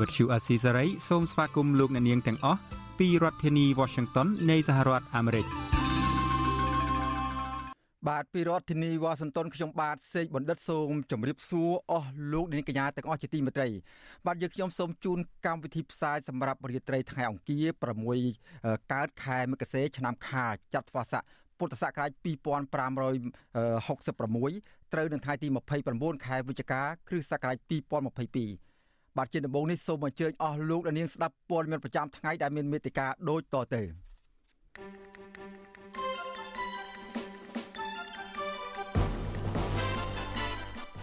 [0.00, 2.58] Azizi Serai ជាភាសាខ្មែរ Vuthu Azizi Serai សូមស្វាគមន៍លោកអ្នកនាងទាំងអស់
[2.98, 5.46] ពីរដ្ឋធានី Washington នៃសហរដ្ឋអាមេរិក។
[8.08, 13.68] បាទពីរដ្ឋធានីវ៉ាស៊ីនតោនខ្ញុំបាទសេកបណ្ឌិតសូមជម្រាបសួរអស់លោកនាងកញ្ញាទាំងអស់ជាទីមេត្រី
[14.26, 17.64] បាទយើងខ្ញុំសូមជូនកម្មវិធីផ្សាយសម្រាប់រាត្រីថ្ងៃអង្គារ
[18.30, 21.22] 6កើតខែមករាឆ្នាំខាលចត្វាស័ក
[21.58, 25.48] ពុទ្ធសករាជ2566ត្រូវនៅថ្ងៃទី
[25.86, 28.73] 29ខែវិច្ឆិកាគ្រិស្តសករាជ2022
[29.16, 33.82] បាទជាដំបូងនេះសូមអញ្ជើញអស់លោកនាងស្ដាប់ព័ត៌មានប្រចាំថ្ងៃដែលមានមេត្តាដូចតទៅ
[34.76, 35.04] thank you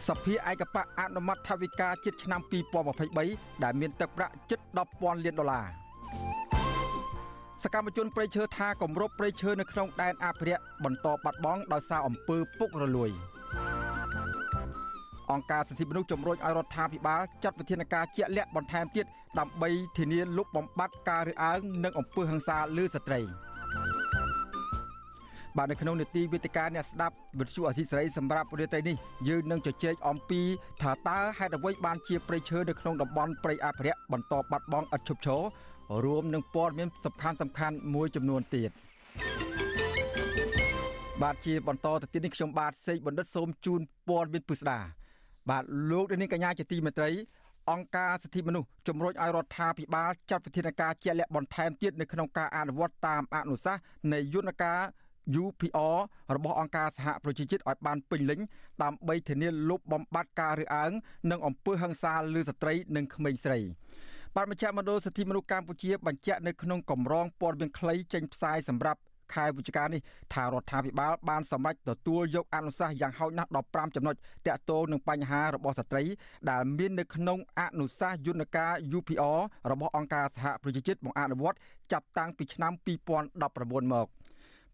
[0.08, 2.42] សភាឯកបៈអនុម័តថវិកាជាតិឆ្នាំ
[3.02, 4.60] 2023ដែលមានទឹកប្រាក់ជិត
[4.92, 5.68] 10,000លានដុល្លារ
[7.64, 13.12] សកម្មជនប្រៃឈើថាគម្របប្រៃឈើនៅក្នុងដែនអភិរក្សបន្តបាត់បង់ដោយសារអំពើពុករលួយ
[15.32, 19.06] អង្គការសិទ្ធិមនុស្សជំរុញឲ្យរដ្ឋាភិបាលចាត់វិធានការជាក់លាក់បន្ថែមទៀត
[19.40, 23.22] ដើម្បីធានាលុបបំបាត់ការរើសអើងនិងអំពើហិង្សាលើស្ត្រី។
[25.58, 28.96] បាទនៅក្នុងនេតិវេទិកាអ្នកស្ដាប់វិទ្យុអសីសេរីសម្រាប់រាត្រីនេះ
[29.28, 30.42] យើងនឹងជជែកអំពី
[30.82, 35.42] ថាតើហេតុអ្វីបានជាព្រៃឈើនៅក្នុងតំបន់ព្រៃអភិរក្សបន្តបាត់បង់ឥតឈប់ឈរ
[36.06, 38.72] រួមនឹងព័ត៌មានសំខាន់សំខាន់មួយចំនួនទៀត
[41.22, 44.80] បាទជាបន្តទៅទៀតនេះខ្ញុំបាទសេកបណ្ឌិតសូមជូនព័ត៌មានពិស្ដា
[45.50, 47.12] បាទលោកនាងកញ្ញាជាទីមេត្រី
[47.72, 53.82] អង្គការសិទ្ធិមនុស្សជំរុញឲ្យរដ្ឋាភិបាលចាត់វិធានការជាក់លាក់បន្ថែមទៀតនៅក្នុងការអនុវត្តតាមអនុសាសន៍
[54.14, 54.80] នៃយន្តការ
[55.44, 55.98] UPR
[56.36, 58.40] របស់អង្គការសហប្រជាជាតិឲ្យបានពេញលេញ
[58.84, 60.92] ដើម្បីធានាលុបបំបាត់ការរើសអើង
[61.32, 63.60] និងអំពើហិង្សាលើស្ត្រីនិងក្មេងស្រី
[64.36, 69.00] បាទមជ្ឈមណ្ឌលសិទ្ធិមនុស្សកម្ពុជាបញ្ជាក់នៅក្នុងកម្រងព័ត៌មានខ្លីចេញផ្សាយសម្រាប់
[69.36, 70.02] ខែវិច្ឆិកានេះ
[70.34, 74.16] ថារដ្ឋាភិបាលបានសម្រេចទទួលយកអនុសាសន៍យ៉ាងហោចណាស់15ចំណុច
[74.48, 76.04] តាក់ទងនឹងបញ្ហារបស់ស្ត្រី
[76.50, 79.40] ដែលមាននៅក្នុងអនុសាសន៍យន្តការ UPR
[79.72, 81.58] របស់អង្គការសហប្រជាជាតិមកអនុវត្ត
[81.92, 82.74] ចាប់តាំងពីឆ្នាំ
[83.28, 84.08] 2019មក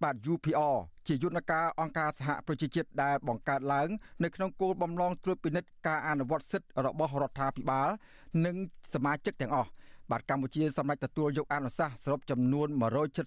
[0.04, 3.90] បាទ UPR ជាយន្តការអង្គការសហប្រជាជាតិដែលបង្កើតឡើង
[4.24, 7.90] នៅក្នុងគោលបំណងត្រួតពិនិត្យការអនុវត្តសិទ្ធិរបស់រដ្ឋាភិបាល
[8.46, 8.56] និង
[8.94, 9.70] សមាជិកទាំងអស់
[10.12, 12.68] បាទកម្ពុជាសម្រាប់ទទួលយកអនុសាសន៍សរុបចំនួន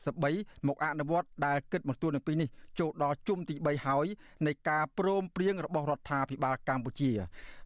[0.05, 2.49] 173មកអនុវត្តដែលគិតមកទួលនៅពេលនេះ
[2.81, 4.07] ចូលដល់ជុំទី3ហើយ
[4.47, 7.11] នៃការព្រមព្រៀងរបស់រដ្ឋាភិបាលកម្ពុជា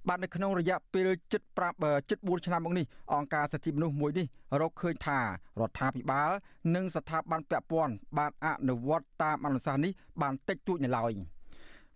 [0.08, 1.42] បាទនៅក្នុងរយៈពេលជិត
[1.76, 4.26] 5ជិត4ឆ្នាំមកនេះអង្គការសិទ្ធិមនុស្សមួយនេះ
[4.60, 5.20] រកឃើញថា
[5.60, 6.30] រដ្ឋាភិបាល
[6.74, 9.92] និងស្ថាប័នពាក់ព័ន្ធបានអនុវត្តតាមអនុសាសន៍នេះ
[10.22, 11.12] បានតិចតួចនៅឡើយ។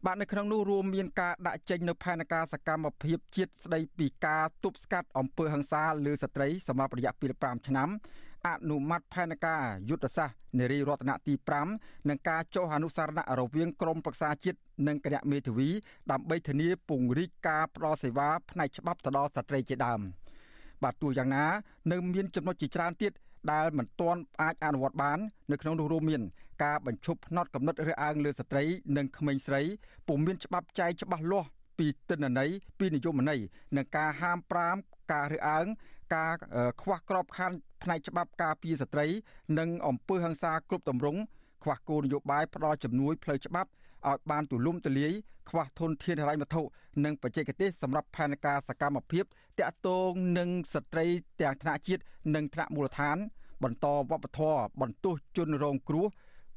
[0.07, 7.89] បាទនៅក្នុងនោះរួមមានការដាក់ចេញនៅផែនការសកម្មភាពជាតិស្ដីពីការទប់ស្កាត់អំពើហិង្សាលើស្ត្រីសម្រាប់រយៈពេល5ឆ្នាំ
[8.47, 11.35] អនុម័តផែនការយុទ្ធសាស្ត្រនារីរតនៈទី
[11.71, 15.69] 5និងការចុះអនុសារណៈរវាងក្រមប្រឹក្សាជាតិនិងគណៈមេធាវី
[16.11, 20.01] ដើម្បីធានាពង្រីកការផ្តល់សេវាផ្នែកច្បាប់ទៅដល់ស្ត្រីជាដើម
[20.83, 21.45] បាទទោះយ៉ាងណា
[21.93, 23.13] នៅមានចំណុចជាច្រើនទៀត
[23.53, 25.19] ដែលមិនទាន់អាចអនុវត្តបាន
[25.51, 26.23] នៅក្នុងនោះរួមមាន
[26.65, 28.65] ការបញ្ឈប់ផ្នត់កំណត់រើសអើងលើស្ត្រី
[28.97, 29.63] និងក្មេងស្រី
[30.09, 33.41] ពុំមានច្បាប់ចែងច្បាស់លាស់ពីទិន្នន័យពីនិយមន័យ
[33.77, 34.77] និងការហាមប្រាម
[35.13, 35.67] ការរើសអើង
[36.17, 36.33] ការ
[36.83, 39.07] ខ្វះក្របខ័ណ្ឌផ្នែកច្បាប់ការពារស្ត្រី
[39.59, 41.21] និងអំពើហិង្សាគ្រប់ទម្រង់
[41.63, 43.71] ខ្វះគោលនយោបាយផ្ដល់ជំនួយផ្លូវច្បាប់
[44.07, 45.13] ឲ្យបានទូលំទូលាយ
[45.49, 46.63] ខ្វះធនធានហិរញ្ញវត្ថុ
[47.05, 49.25] និងបច្ចេកទេសសម្រាប់ផែនការសកម្មភាព
[49.59, 51.07] តាក់ទងនឹងស្ត្រី
[51.41, 52.03] ទាំងថ្នាក់ជាតិ
[52.35, 53.17] និងថ្នាក់មូលដ្ឋាន
[53.63, 56.07] បន្តវប្បធម៌បន្ទោសជនរងគ្រោះ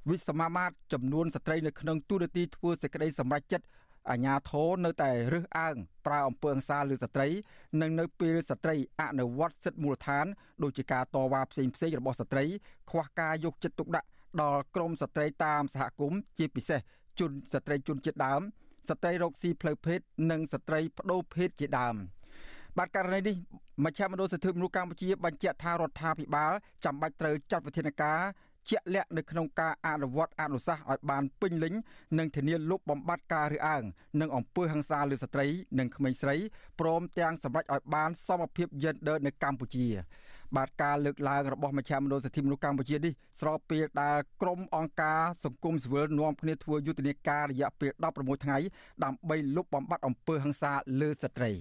[0.09, 3.65] វិសមាមាត្រចំនួនស្ត្រីនៅក្នុងទូរទីធ្វើសេចក្តីសម្រេចចិត្ត
[4.09, 5.75] អាញាធរនៅតែរើសអើង
[6.05, 7.27] ប្រើអំពើហិង្សាលើស្ត្រី
[7.81, 10.25] និងនៅពេលស្ត្រីអនុវត្តសិទ្ធិមូលដ្ឋាន
[10.63, 12.43] ដូចជាការតវ៉ាផ្សេងផ្សេងរបស់ស្ត្រី
[12.89, 14.07] ខ្វះការយកចិត្តទុកដាក់
[14.41, 16.79] ដល់ក្រមស្ត្រីតាមសហគមន៍ជាពិសេស
[17.21, 18.41] ជនស្ត្រីជនជាតិដើម
[18.89, 19.99] ស្ត្រីរកស៊ីផ្លូវភេទ
[20.31, 21.95] និងស្ត្រីបដូរភេទជាដើម
[22.77, 23.35] បាទករណីនេះ
[23.85, 26.53] មជ្ឈមណ្ឌលសិទ្ធិមនុស្សកម្ពុជាបញ្ជាក់ថារដ្ឋាភិបាល
[26.85, 28.19] ចាំបាច់ត្រូវចាត់វិធានការ
[28.69, 31.73] ជាក់លាក់នៅក្នុងការអនុវត្តអនុសាសន៍ឲ្យបានពេញលេញ
[32.17, 33.83] និងធានាលុបបំបាត់ការរើសអើង
[34.21, 35.47] និងអំពើហិង្សាលើស្ត្រី
[35.79, 36.35] និងក្មេងស្រី
[36.79, 39.87] ព្រមទាំងសម្រេចឲ្យបានសមភាព gender នៅកម្ពុជា
[40.57, 48.57] បាទការលើកឡើងរបស់មជ្ឈមណ្ឌលសិទ្ធិមនុស្សកម្ពុជានេះស្របពេលដែលក្រុមអង្គការសង្គមស៊ីវិលនាំគ្នាធ្វើយុទ្ធនាការរយៈពេល16ថ្ងៃ
[49.03, 51.51] ដើម្បីលុបបំបាត់អំពើហិង្សាលើស្ត្រី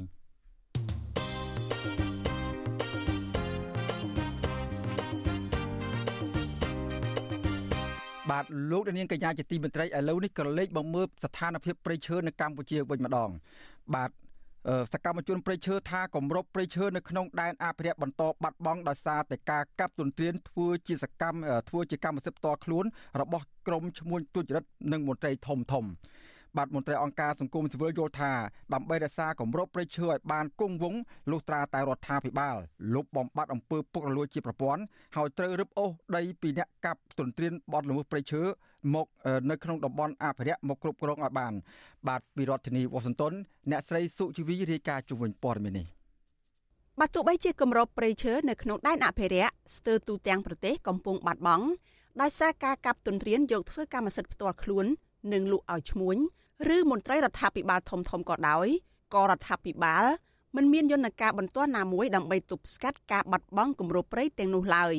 [8.31, 13.31] បាទលោកនាងកញ្ញាជាទីមេត្រីឥឡូវនេះក៏លេខមកមើលស្ថានភាពប្រៃឈើនៅកម្ពុជាវិញម្ដង
[13.95, 14.11] បាទ
[14.93, 22.85] សកម្មជនព្រៃឈើថាគម្របព្រៃឈើនៅក្នុងដែនអភិរក្សបន្តបាត់បង់ដោយសារតែការកាប់ទន្ទ្រានធ្វើជាសកម្មធ្វើជាកម្មសិទ្ធិផ្ទាល់ខ្លួន
[23.21, 25.85] របស់ក្រមឈ្មួញទុច្ចរិតនិងមន្ត្រីធំធំ
[26.57, 28.33] បាទមន្ត្រីអង្គការសង្គមស៊ីវិលយល់ថា
[28.75, 31.01] ដើម្បីរក្សាគម្របព្រៃឈើឲ្យបានគង់វង្ស
[31.31, 32.57] លុះត្រាតែរដ្ឋាភិបាល
[32.95, 34.83] លុបបំបាត់អំពើពុករលួយជាប្រព័ន្ធ
[35.17, 38.43] ហើយត្រូវរឹបអូសដីពីអ្នកកាប់ទន្ទ្រានបទល្មើសព្រៃឈើ
[38.95, 39.07] មក
[39.51, 41.53] នៅក្នុងតំបន់អភិរក្សមកគ្រប់គ្រងឲ្យបាន
[42.09, 43.33] បាទពីរដ្ឋធានីវ៉ាស៊ីនតោន
[43.71, 45.87] អ្នកស្រីសុជីវីរាយការណ៍ជុំវិញព័ត៌មាននេះ
[47.01, 51.67] បាទទោះបីជាគម្របព្រៃឈើនៅក្នុងដែនអភិរក្សស្ទើរទូទាំងប្រទេសកំពុងបាត់បង់
[52.21, 54.87] ដោយសារការកាប់ទន្ទ្រានយកធ្វើកម្មសិទ្ធិផ្ទាល់ខ្លួន
[55.33, 56.17] និងលក់ឲ្យឈ្មួញ
[56.77, 58.69] ឬមន្ត្រីរដ្ឋាភិបាលធំធំក៏ដោយ
[59.15, 60.05] ក៏រដ្ឋាភិបាល
[60.57, 64.95] មិនមានយន្តការបន្ទាន់ណាមួយដើម្បីទប់ស្កាត់ការបាត់បង់គម្របព្រៃទាំងនោះឡើយ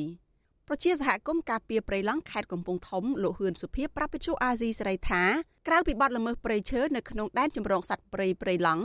[0.68, 5.22] ប្រជាសហគមន៍ការពារព្រៃឡង់ខេត្តកំពង់ធំលោកហ៊ឿនសុភីប្រាប់វិទ្យុអាស៊ីសេរីថា
[5.68, 8.84] ក្រៅពីបាត់ល្មើសព្រៃឈើនៅក្នុងដែនជំរងសត្វព្រៃព្រៃឡង់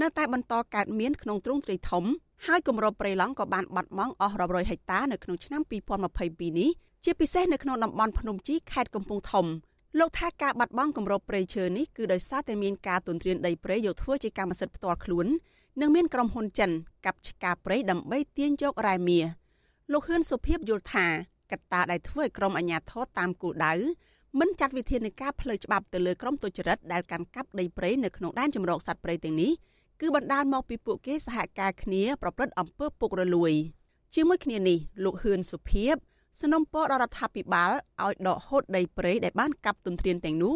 [0.00, 2.04] នៅតែបន្តកើតមានក្នុងទ្រង់ទ្រាយធំ
[2.46, 5.62] ហើយគម្របព្រៃឡង់ក៏បានបាត់បង់អស់រាប់រយហិកតានៅក្នុងឆ្នាំ
[6.10, 6.70] 2022នេះ
[7.04, 9.46] ជាពិសេសនៅក្នុងតំបន់ភ្នំជីខេត្តកំពង់ធំ
[9.96, 15.26] លោកថាការបាត់បង់គម្របព្រៃឈើនេះគឺដោយសារតែមានការទន្ទ្រានដីព្រៃយកធ្វើជាកម្មសិទ្ធិផ្ទាល់ខ្លួន
[15.80, 16.70] និងមានក្រុមហ៊ុនចិន
[17.06, 19.24] កាប់ឆ្ការព្រៃដើម្បីទាញយករ៉ែមាស
[19.92, 21.06] លោកហ៊ឿនសុភីបយល់ថា
[21.52, 23.72] កត្តាដែលធ្វើឲ្យក្រុមអាជ្ញាធរតាមគោលដៅ
[24.40, 29.52] មិនចាត់វិធានការផ្លូវច្បាប់ទៅលើក្រុមទុច្ចរិតដែលកាន់កាប់ដីព្រៃនៅក្នុងដែនជម្រកសត្វព្រៃទាំងនេះ
[30.00, 33.52] គឺបណ្ដាលមកពីពួកគេសហការគ្នាប្រព្រឹត្តអំពើពុករលួយ
[34.14, 35.96] ជាមួយគ្នានេះលោកហ៊ឿនសុភីប
[36.40, 37.70] สนំពរដល់រដ្ឋាភិបាល
[38.04, 40.54] ឲ្យដកហូតដីព្រៃដែលបានកាប់ទន្ទ្រានទាំងនោះ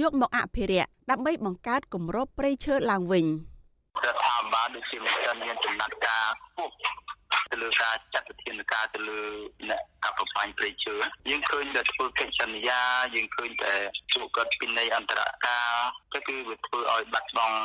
[0.00, 3.57] យកមកអភិរក្សដើម្បីបង្កើតគម្របព្រៃឈើឡើងវិញរដ្ឋាភិ
[4.54, 6.72] បាលដូចជាមិនទាន់មានចំណាត់ការពុក
[7.50, 9.20] ទៅលើការចាត់វិធានការទៅលើ
[9.70, 10.96] អ្នកកັບប្របាញ់ព្រៃឈើ
[11.30, 12.80] យើងឃើញតែធ្វើកិច្ចសន្យា
[13.14, 13.72] យើងឃើញតែ
[14.14, 15.70] ជួបគាត់ពីនៃអន្តរការ
[16.14, 17.58] ទៅគឺវាធ្វើឲ្យបាត់បង់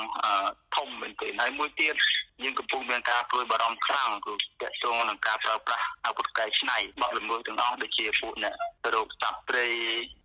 [0.76, 1.96] ធំមែនទែនហើយមួយទៀត
[2.44, 8.56] យើងកំពុងមានការព្រួយបារម្ភខ្លាំងគឺតកតងនឹងការប្រើប្រាស់អាវុធកែច្នៃបទល្មើសទាំងអស់ដូចជាពួកអ្នក
[8.94, 9.66] រោគសត្វព្រៃ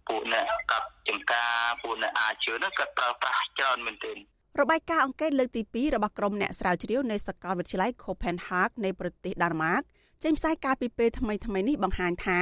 [0.09, 1.53] ពួកអ្នកកាប់ចង្ការ
[1.83, 4.17] ពួកអ្នកអាជឿនោះគាត់ប្រើប្រាស់ច្រើនមែនទែន
[4.61, 9.81] របាយការណ៍អង្កេតលើកទី2របស់ក្រុមអ្នកស្រាវជ្រាវនៃសាកលវិទ្យាល័យ Copenhagen នៃប្រទេសដាណឺម៉ាក
[10.23, 12.39] ចេញផ្សាយកាលពីពេលថ្មីៗនេះបង្ហាញថា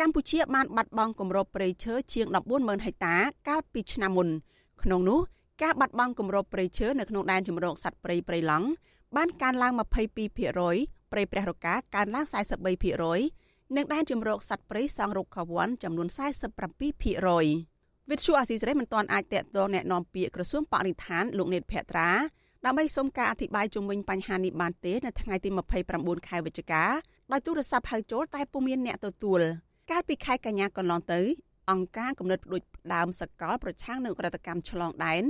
[0.00, 3.16] កម្ពុជាបានបាត់បង់គម្របព្រៃឈើជាង140,000ហិកតា
[3.48, 4.28] កាលពីឆ្នាំមុន
[4.82, 5.20] ក្នុងនោះ
[5.62, 8.68] ការបាត់បង់គម្របព្រៃឈើនៅក្នុងដែនជម្រកសត្វព្រៃព្រៃឡង់
[9.16, 12.24] បានកើនឡើង22%ព្រៃព្រះរកាកើនឡើង
[13.00, 17.73] 43%និងដែនជម្រកសត្វព្រៃសង់រុក្ខវ័នចំនួន47%
[18.09, 22.09] វិទ្យុអាស៊ីសេរីមិនទាន់អាចតាក់ទងแนะនាំពាក្យក្រសួងបរិស្ថានលោកនេតភក្ត្រា
[22.65, 25.49] ដើម្បីសូមការអធិប្បាយជុំវិញបញ្ហានេះបានទេនៅថ្ងៃទី
[25.89, 26.83] 29ខែវិច្ឆិកា
[27.31, 29.41] ដោយទូរស័ព្ទហៅចូលតែពុំមានអ្នកទទួល
[29.91, 31.21] កាលពីខែកញ្ញាកន្លងទៅ
[31.71, 35.23] អង្គការគំនិតផ្ដួចផ្ដើមសកលប្រឆាំងនឹងក្រតកម្មឆ្លងដែន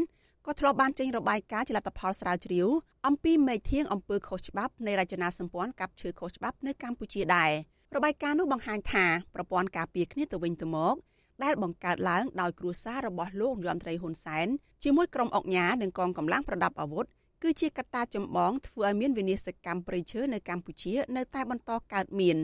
[0.45, 2.67] ក៏ធ្លាប់បានចេញរបាយការណ៍ជាលទ្ធផលស្រាវជ្រាវ
[3.07, 7.51] អំពីមេធៀងអំពើខុសច្បាប់នៃរចនាសម្ព័ន្ធកັບឈើខុសច្បាប់នៅកម្ពុជាដែរ
[7.95, 10.95] របាយការណ៍នោះបង្ហាញថាប្រព័ន្ធការពារគ្នាទៅវិញទៅមក
[11.42, 14.46] ដែលបង្កើតឡើងដោយគ្រួសាររបស់លោកយមត្រីហ៊ុនសែន
[14.84, 17.06] ជាមួយក្រុមអុកញ៉ានិងកងកម្លាំងប្រដាប់អាវុធ
[17.42, 22.38] គឺជាកត្តាចម្បងធ្វើឲ្យមានវិនាសកម្មប្រៃឈើនៅកម្ពុជានៅតែបន្តកើតមាន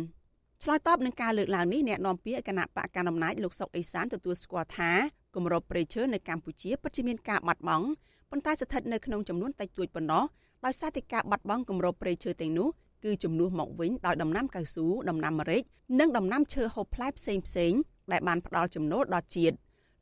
[0.63, 4.91] ឆ្លើយតបនឹងការលើកឡើងនេះអ្នកនាំពាក្យគណៈបកកណ្ដាលអំណាចលោកសុកអេសានទទួលស្គាល់ថា
[5.35, 7.87] គម្របប្រៃឈើនៅកម្ពុជាពិតជាមានការបាត់បង់
[8.31, 10.25] ប៉ុន្តែស្ថិតនៅក្នុងចំនួនតិចតួចប៉ុណ្ណោះ
[10.65, 12.69] ដោយសារតែការបាត់បង់គម្របប្រៃឈើទាំងនោះ
[13.05, 15.63] គឺជំនួសមកវិញដោយដំណាំកៅស៊ូដំណាំម្រេច
[16.01, 17.73] និងដំណាំឈើហូបផ្លែផ្សេងផ្សេង
[18.13, 19.57] ដែលបានផ្ដល់ចំណូលដល់ជាតិ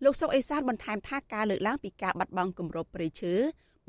[0.05, 3.35] លោកសុកអេសានបន្ថែមថាការលើកឡើងពីការបាត់បង់គម្របព្រៃឈើ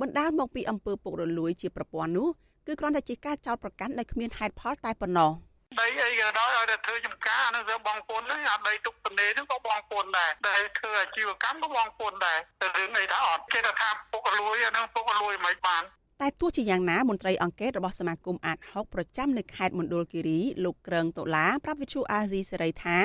[0.02, 2.28] បណ្ដាលមកពីអំពើពុករលួយជាប្រព័ន្ធនោះ
[2.68, 5.32] គឺគ្រាន់តែជាការចោទប្រកាន់ដែលគ្មានហេតុផលតែប៉ុណ្ណោះ
[5.80, 15.84] ដីអីក៏ដោយឲ្យតែធ្វើចំការហ្នឹងទៅបងប្អូនហ្នឹងអាដីទុកទំនេរហ្នឹងក៏បងប្អូនដែរដែលធ្វើអាជីវកម្មក៏បងប្អូនដែរតែរឿងអីថាអត់គេថាពុករលួយអាហ្នឹងពុករលួយមិនបាន
[16.22, 22.98] តែទោះជាយ៉ាងណាមន្ត្រីអង្គការរបស់សមាគមអាត6ប្រចាំនៅខេត្តមណ្ឌលគិរីលោកក្រឹងតូឡាប្រាប់វិទ្យុអាស៊ីសេរីថា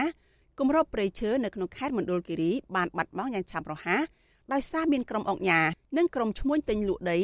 [0.58, 4.04] គម្របព្រៃឈើនៅក្នុងខេត្តមណ្ឌលគិរីបានបាត់បង់យ៉ាងឆាប់រហ័ស
[4.52, 5.61] ដោយសារមានក្រុមអង្គញា
[5.99, 7.18] និងក្រុមឈ្មួញទិញលក់ដី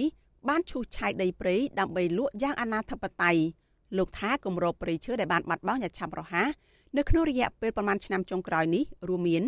[0.49, 3.43] បានឈូសឆាយដីព្រៃដើម្បីលក់យ៉ាងអនាធិបតេយ្យ
[3.99, 6.51] លោកថាគម្របព្រៃឈើដែលបានបាត់បង់យ៉ាងឆាប់រហ័ស
[6.97, 9.45] នៅក្នុងរយៈពេលប្រមាណឆ្នាំចុងក្រោយនេះរួមមាន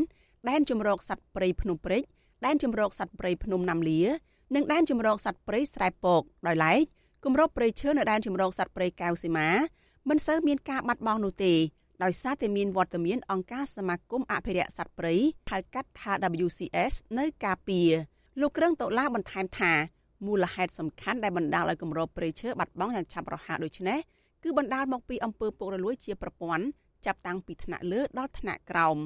[0.49, 2.03] ដែនជំរកសត្វព្រៃភ្នំព្រេច
[2.47, 4.01] ដែនជំរកសត្វព្រៃភ្នំណាំលា
[4.55, 6.81] និងដែនជំរកសត្វព្រៃស្រែពកដោយឡែក
[7.25, 9.49] គម្របព្រៃឈើនៅដែនជំរកសត្វព្រៃកៅសីមា
[10.09, 11.55] មិនសូវមានការបាត់បង់នោះទេ
[12.03, 15.15] ដោយសារតែមានវត្តមានអង្គការសមាគមអភិរក្សសត្វព្រៃ
[15.51, 16.13] ហៅកាត់ថា
[16.45, 17.91] WCS នៅការពារ
[18.41, 19.73] លោកក្រឹងតូឡាបន្ថែមថា
[20.27, 23.99] មូលហេតុសំខាន់ដែលបណ្ដាលឲ្យគម្របព្រៃឈើបាត់បង់យ៉ាងឆាប់រហ័សដូចនេះ
[24.43, 26.65] គឺបណ្ដាលមកពីអំពើពុករលួយជាប្រព័ន្ធ
[27.07, 28.99] ចាប់តាំងពីថ្នាក់លើដល់ថ្នាក់ក្រោម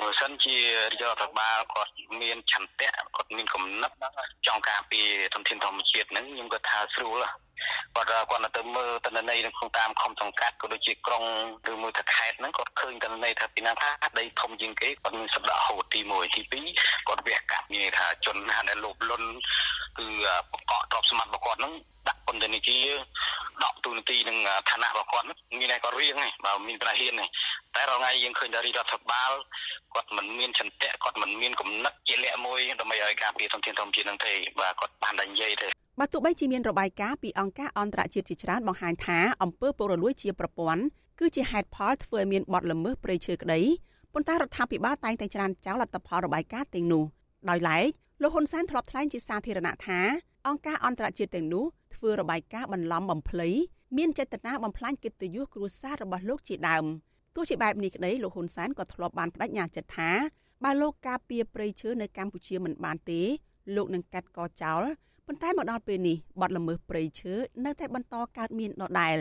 [0.00, 0.64] បើសិនជារ
[1.02, 3.92] ដ្ឋបាលគាត់មានឆន្ទៈគាត់មានគំនិត
[4.46, 7.24] ចង់ការពារធនធានធម្មជាតិហ្នឹងខ្ញុំគាត់ថាស្រួល
[7.94, 11.24] គាត់គាត់ទៅមើលតនន័យនៅក្នុងតាមខំសង្កាត់ក៏ដូចជាក្រុង
[11.72, 16.42] ឬមួយថាខេត្តហ្នឹងគាត់ឃើញតនន័យថាពីណាថាដីធំជាងគេគាត់មានសប្តាហ៍ហូតទី1ទី
[16.80, 19.28] 2គាត់វះកាត់មានថាជនណាដែលលោភលន់
[19.98, 20.06] គឺ
[20.52, 21.72] បកកទ្រព្យសម្បត្តិរបស់គាត់ហ្នឹង
[22.08, 22.88] ដាក់ពន្ធនាគារ
[23.64, 24.38] ដកទូនាទីនឹង
[24.70, 25.34] ឋានៈរបស់គាត់មា
[25.66, 27.14] នតែគាត់រៀងបើមានប្រាហ៊ាន
[27.74, 29.32] តែរាល់ថ្ងៃយើងឃើញថារដ្ឋបាល
[29.94, 40.82] គាត់មិនមានចន្ទៈគាត់មិនមានគំនិតជាលក្ខមួយដើម្បីឲ្យការពារធនធានធម្មជាតិនឹងទេបាទគាត់បានតែនិយាយទេ បើទោះបីជាមានរបាយការណ៍ពីអង្គការអន្តរជាតិជាច្រើនបង្ហាញថាអំពើពុករលួយជាប្រព័ន្ធ
[41.18, 43.60] គឺជាហេតុផលធ្វើឲ្យមានបទល្មើសព្រៃឈើក្តី
[44.12, 47.04] ប៉ុន្តែរដ្ឋាភិបាលតែងតែច្រានចោលលទ្ធផលរបាយការណ៍ទាំងនោះ
[47.50, 47.90] ដោយឡែក
[48.22, 50.00] លោកហ៊ុនសែនធ្លាប់ថ្លែងជាសាធារណៈថា
[50.48, 53.48] អង្គការអន្តរជាតិទាំងនោះធ្វើរបាយការណ៍បន្លំបំភ្លៃ
[53.96, 56.84] មានចេតនាបំផ្លាញកិត្តិយសគ្រួសាររបស់លោកជាដើម
[57.34, 60.10] ទោះជាបែបនេះក្តីលោកហ៊ុនសែនក៏ធ្លាប់បានបដិញ្ញាចិត្តថា
[60.64, 63.20] បើលោកការពារព្រៃឈើនៅកម្ពុជាមិនបានទេ
[63.76, 64.82] លោកនឹងកាត់កចោល
[65.28, 69.18] ប៉ុន្តែមកដល់ពេលនេះបទល្មើសព្រៃឈើនៅតែបន្តកើតមានដដែល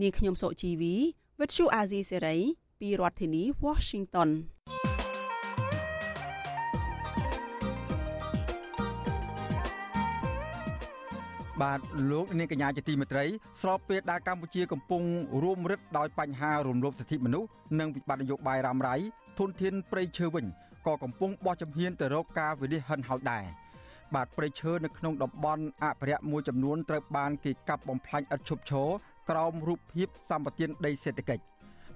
[0.00, 0.94] នាងខ្ញុំសុជីវី
[1.40, 2.36] វិទ្យុអាស៊ីសេរី
[2.80, 4.30] ពីរដ្ឋធានី Washington
[11.62, 13.24] បាទលោកនាងកញ្ញាជាទីមេត្រី
[13.62, 15.02] ស្របពេលដែលកម្ពុជាកំពុង
[15.42, 18.96] រួមរឹតដោយបញ្ហារំលោភសិទ្ធិមនុស្សនិងវិបត្តិនយោបាយរ៉ាំរ៉ៃ
[19.38, 20.46] ធនធានព្រៃឈើវិញ
[20.86, 23.44] ក៏កំពុងបោះជំហានទៅរកការវិនិច្ឆ័យហិនហោចដែរ
[24.14, 28.88] បាទព្រៃឈើនៅក្នុងតំបន់អភិរក្សមួយចំនួនត្រូវបានគេកាប់បំផ្លាញឥតឈប់ឈរ
[29.30, 31.42] ក្រោមរូបភាពសម្បត្តិដីសេដ្ឋកិច្ច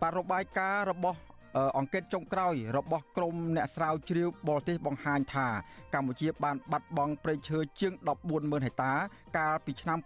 [0.01, 1.19] បាទរបាយការណ៍របស់
[1.79, 5.49] អង្កេតចុងក្រោយរបស់ក្រមអ្នកស្រាវជ្រាវបរទេសបង្ហាញថា
[5.95, 7.93] កម្ពុជាបានបាត់បង់ព្រៃឈើជាង
[8.29, 8.93] 140,000ហិកតា
[9.39, 9.99] កាលពីឆ្នាំ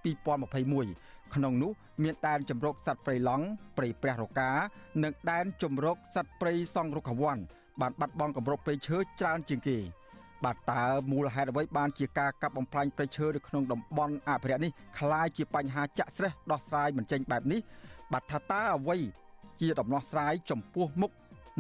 [0.63, 1.73] 2021ក្នុងនោះ
[2.03, 3.47] មានដែនជម្រកសត្វព្រៃឡង់
[3.77, 4.51] ព្រៃព្រះរកា
[5.03, 7.39] និងដែនជម្រកសត្វព្រៃសង្រុកវ័ន
[7.81, 9.79] បានបាត់បង់គម្របព្រៃឈើច្រើនជាងគេ
[10.46, 17.60] បាទតើមូលហេតុអ្វីបានជាការកាប់បំផ្លាញព្រៃឈើនៅក្នុងតំបន់អភិរក្សនេះคล้ายជាបញ្ហាចាក់ស្រេះដោះស្រាយមិនចេញបែបនេះ
[18.14, 18.98] បាទថាតើអ្វី
[19.62, 21.12] ជាដំណោះស្រាយចំពោះមុខ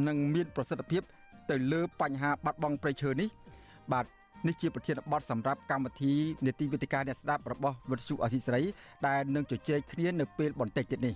[0.07, 1.01] និងមានប្រសិទ្ធភាព
[1.49, 3.29] ទៅលើបញ្ហាបាត់បង់ព្រៃឈើនេះ
[3.93, 4.05] បាទ
[4.47, 6.13] នេះជាប្រធានបទសម្រាប់កម្មវិធី
[6.45, 8.63] នេតិវិទ្យាអ្នកស្ដាប់របស់វិទ្យុអសីសេរី
[9.07, 11.15] ដែលនឹងជជែកគ្នានៅពេលបន្តិចទៀតនេះ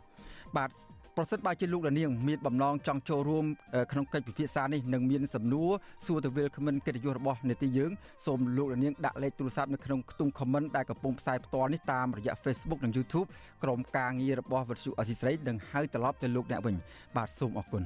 [0.58, 0.70] បាទ
[1.17, 3.45] ប្រសិនបើជាលោកលានាងមានបំណងចង់ចូលរួម
[3.93, 5.71] ក្នុងកិច្ចពិភាក្សានេះនិងមានសំណួរ
[6.07, 7.91] សួរទៅវិលខមមិនកិត្តិយសរបស់នេតិយើង
[8.27, 13.29] សូមលោកលានាងដាក់លេខទូរស័ព្ទនៅក្នុងខ្ទង់ comment ដែលកំពុងផ្សាយផ្ទាល់នេះតាមរយៈ Facebook និង YouTube
[13.63, 16.77] ក្រុមការងាររបស់វិទ្យុអសីស្រីនឹងហៅត្រឡប់ទៅលោកអ្នកវិញ
[17.17, 17.83] បាទសូមអរគុណ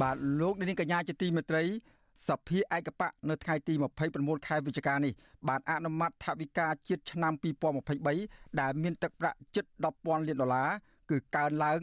[0.00, 1.64] បាទលោកនាងកញ្ញាជាទីមេត្រី
[2.28, 3.74] សភាឯកបៈនៅថ្ងៃទី
[4.10, 5.12] 29ខែវិច្ឆិកានេះ
[5.48, 7.32] បានអនុម័តថវិកាជាតិឆ្នាំ
[7.96, 9.64] 2023ដែលមានទឹកប្រាក់ជិត
[9.96, 10.70] 10,000លានដុល្លារ
[11.10, 11.78] គឺកើនឡើង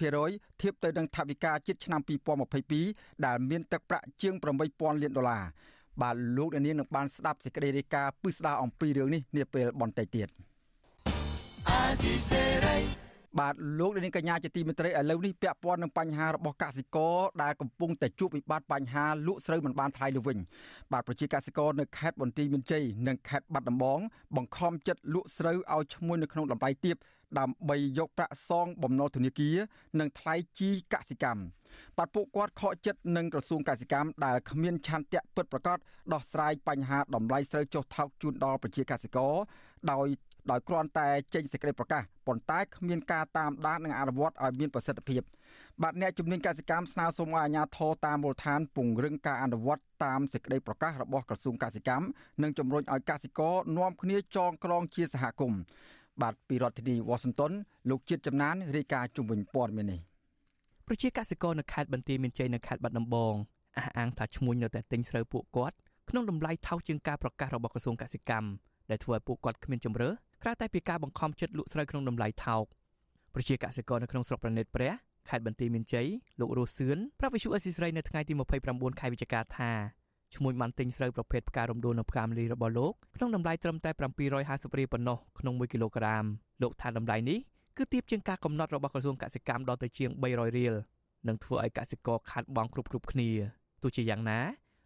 [0.00, 2.00] 13%ធៀបទៅនឹងថវិកាជាតិឆ្នាំ
[2.62, 4.34] 2022ដែលមានទឹកប្រាក់ជាង
[4.68, 5.44] 8000លានដុល្លារ
[6.02, 10.28] បាទលោកនាងនឹងបានស្ដាប់សេចក្តីរាយការណ៍ពិស្ដារអំពីរឿងនេះនាពេលបន្តិចទៀត
[11.68, 20.38] អាស៊ីសេរី បាទលោកនាងកញ្ញាជាទីមេត្រីឥឡូវនេះពាក់ព័ន្ធនឹងបញ្ហារបស់កសិករដែលកំពុងតែជួបវិបត្តិបញ្ហាលក់ស្រូវមិនបានថ្លៃលើវិញ
[20.92, 24.00] បាទប្រជាកសិករនៅខេត្តបន្ទាយមានជ័យនិងខេត្តបាត់ដំបង
[24.36, 26.96] បង្ខំចិត្តលក់ស្រូវឲ្យឈ្មួញនៅក្នុងតម្លៃទាប
[27.38, 29.56] ដើម្បីយកប្រាក់សងបំណុលធនាគារ
[30.00, 31.42] និងថ្លៃជីកសិកម្ម
[31.98, 35.78] បាទពួកគាត់ខកចិត្តនឹងក្រសួងកសិកម្មដែលគ្មានឆន្ទៈពិតប្រាកដ
[36.12, 39.34] ដោះស្រាយបញ្ហាតម្លៃស្រូវចុះថោកជូនដល់ប្រជាកសិករ
[39.92, 40.08] ដោយ
[40.50, 45.22] ដោយគ្រាន់តែចេញសេចក្តីប្រកាសប៉ុន្តែគ្មានការតាមដាននិងអនុវត្តឲ្យមានប្រសិទ្ធភាព
[45.82, 52.06] បាទអ្នកជំនាញកសិកម្មស្នើសុំឲ្យអាជ្ញាធរតាមមូលដ្ឋានពង្រឹងការអនុវត្តតាមសេចក្តីប្រកាសរបស់ក្រសួងកសិកម្ម
[52.42, 55.60] និងជំរុញឲ្យកសិករនាំគ្នាចងក្រងជាសហគមន៍
[56.22, 57.52] បាទពីរដ្ឋធានីវ៉ាស៊ីនតោន
[57.90, 60.00] លោកជាតិចំណានរាយការណ៍ជុំវិញព័ត៌មាននេះ
[60.86, 63.34] ប្រជាកសិករនៅខេត្តបន្ទាយមានជ័យនៅខេត្តបាត់ដំបង
[63.76, 65.76] អះអាងថាឈ្មួញនៅតែទិញស្រូវពួកគាត់
[66.10, 68.48] ក្នុងតម្លៃថោកជាងការប្រកាសរបស់ក្រសួងកសិកម្ម
[68.90, 72.64] ដែលធ្វើឲ្យពួកគាត់គ្មានជំរើស ក្រៅតែពីការបង្ខំចិត្តលក់ស្រូវក្នុងតម្លៃថោក
[73.34, 74.92] ប្រជាកសិករនៅក្នុងស្រុកប្រណិតព្រះ
[75.28, 76.06] ខេត្តបន្ទាយមានជ័យ
[76.40, 78.32] លោករស់សឿនប្រាប់វិសុអេស៊ីស្រីនៅថ្ងៃទី
[78.66, 79.72] 29ខែវិច្ឆិកាថា
[80.34, 86.24] ឈ្មោះបានទិញស្រូវប្រភេទផ្ការំដួលនៅផ្កាមលីរបស់លោកក្នុងតម្លៃត្រឹមតែ750រៀលប៉ុណ្ណោះក្នុង1គីឡូក្រាម
[86.62, 87.38] លោកថាតម្លៃនេះ
[87.76, 90.74] គឺទាបជាងការកំណត់របស់ក្រសួងកសិកម្មដល់ទៅជាង300រៀល
[91.28, 93.30] និងធ្វើឲ្យកសិករខាត់បងគ្រប់គ្រប់គ្នា
[93.82, 94.40] ទោះជាយ៉ាងណា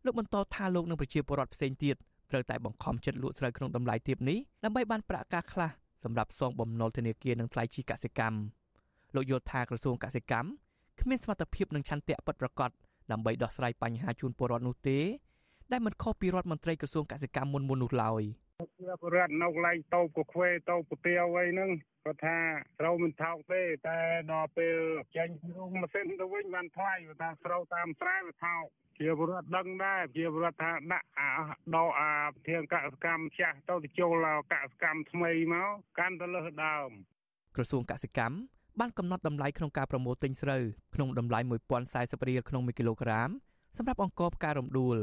[0.05, 1.97] លោកបន្តថាលោកនិងប្រជាពលរដ្ឋផ្សេងទៀត
[2.35, 5.71] ត្រូវតែបង្ខំចិត្តលក់ស្រូវក្នុងតម្លៃទាបនេះដើម្បីបានប្រាក់ការខ្លះ
[6.05, 8.39] សម្រាប់សងបំណុលធនាគារនិងថ្លៃជីកសិកម្ម
[9.15, 10.49] លោកយល់ថាក្រសួងកសិកម្ម
[11.01, 12.71] គ្មានសមត្ថភាពនិងឆន្ទៈពិតប្រាកដ
[13.11, 14.99] ដើម្បីដោះស្រាយបញ្ហាជូនពលរដ្ឋនោះទេ
[15.73, 18.23] ដែលមិនខុសពីរដ្ឋមន្ត្រីក្រសួងកសិកម្មមុនមុននោះឡើយ
[18.81, 21.71] ជាបរិវត្តនៅកន្លែងតោបកខ្វេតោបពទាវអីហ្នឹង
[22.05, 22.39] គាត់ថា
[22.79, 23.99] ស្រូវមិនថោកទេតែ
[24.33, 24.79] ដល់ពេល
[25.17, 28.65] ចេញពីរោងម៉ាស៊ីនទៅវិញបានថ្លៃគាត់ថាស្រូវតាមស្រែវាថោក
[28.99, 31.31] ជាបរិវត្តដឹងដែរជាបរិវត្តថាដាក់អា
[31.75, 32.13] ដកអា
[32.49, 36.91] ធាងកសកម្មចាស់ទៅទៅចូលកសកម្មថ្មីមកកាន់ទៅលើសដើម
[37.57, 38.37] ក្រសួងកសិកម្ម
[38.81, 40.63] បានកំណត់តម្លៃក្នុងការប្រមូលទិញស្រូវ
[40.95, 41.39] ក្នុងតម្លៃ
[41.85, 43.31] 1040រៀលក្នុង1គីឡូក្រាម
[43.77, 44.97] សម្រាប់អង្គផ្ការរំដួល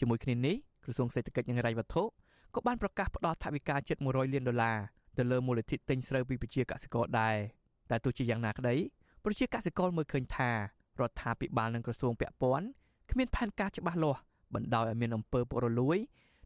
[0.00, 2.04] ជាមួយគ្នានេះក្រសួងសេដ្ឋកិច្ចនិងហិរញ្ញវត្ថុ
[2.54, 4.78] ក៏បានប្រកាសផ្តល់ថវិកាជិត100លានដុល្លារ
[5.18, 7.36] ទៅលើមូលនិធិទិញស្រូវពីប្រជាកសិករដែរ
[7.90, 8.74] តែទោះជាយ៉ាងណាក្តី
[9.24, 10.56] ប្រជាកសិករមើលឃើញថារ
[11.08, 12.66] ដ្ឋាភិបាលនិងក្រសួងពាក់ព័ន្ធ
[13.10, 14.20] គ្មានផែនការច្បាស់លាស់
[14.54, 15.98] បណ្ដោយឲ្យមានអំពើពុករលួយ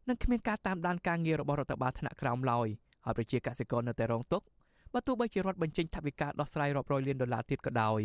[0.09, 2.67] និងគ្មានការតាមដានការងាររបស់រដ្ឋបាលថ្នាក់ក្រោមឡើយ
[3.05, 4.45] ហើយប្រជាកសិករនៅតែរងទុក្ខ
[4.93, 8.01] បើទោះបីជារដ្ឋបញ្ចេញថវិកាដោះស្រាយរាប់រយលានដុល្លារទៀតក៏ដោយ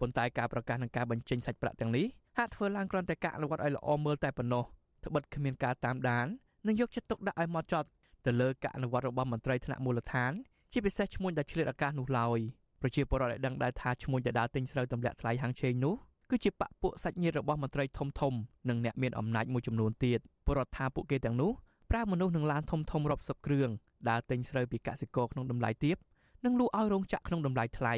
[0.00, 2.06] ប៉ុន្តែការប្រកាសនឹងការបញ្ចេញសាច់ប្រាក់ទាំងនេះ
[2.38, 4.64] ហាក់ធ្វើឡើងគ្រាន់តែការអនុវត្តឲ្យល្អមើលតែប៉ុណ្ណោះ
[5.04, 6.26] ត្បិតគ្មានការតាមដាន
[6.66, 7.88] និងយកចិត្តទុកដាក់ឲ្យម៉ត់ចត់
[8.26, 10.32] ទៅលើការអនុវត្តរបស់មន្ត្រីថ្នាក់មូលដ្ឋាន
[10.72, 12.38] ជាពិសេសឈ្មោះដែលឆ្លៀតឱកាសនោះឡើយ
[12.80, 15.94] ប្រជាពលរដ្ឋដែលដឹងដែរថាឈ្មោះដែលដើរទិញស្រូវទម្លាក់ថ្លៃហាងឆេងនោះ
[16.30, 18.34] គឺជាបពពួកសាច់ញាតិរបស់មន្ត្រីធំធំ
[18.68, 21.50] និងអ្នកមានអំណាចមួយចំនួនទៀតពលរដ្ឋថាពួកគេទាំងនោះ
[21.90, 23.68] ប្រើមនុស្សនឹងឡានធំធំរាប់សិបគ្រឿង
[24.08, 25.96] ដើរទិញស្រូវពីកសិករក្នុងតម្លៃទាប
[26.44, 27.94] និងលក់ឲ្យរោងចក្រក្នុងតម្លៃថ្លៃ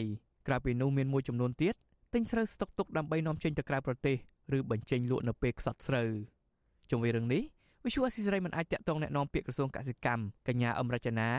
[0.47, 1.75] ក្រៅពីនោះមានមួយចំនួនទៀត
[2.15, 4.17] ទិញស្រូវស្តុកទុកដើម្បីនាំចេញទៅក្រៅប្រទេស
[4.57, 6.11] ឬបញ្ចេញលក់នៅពេលខ្សត់ស្រូវ
[6.91, 7.43] ជុំវិញរឿងនេះ
[7.86, 11.30] វិសុវអសិសរីមិនអាចតាក់ទងแนะនាំពាក្យក្រសួងកសិកម្មកញ្ញាអមរចនា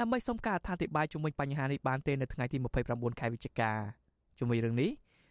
[0.00, 2.56] ដើម្បីសុំការអធិប្បាយជំវិញបញ្ហានេះបានទេនៅថ្ងៃទី
[2.88, 3.72] 29ខែវិច្ឆិកា
[4.38, 4.90] ជុំវិញរឿងនេះ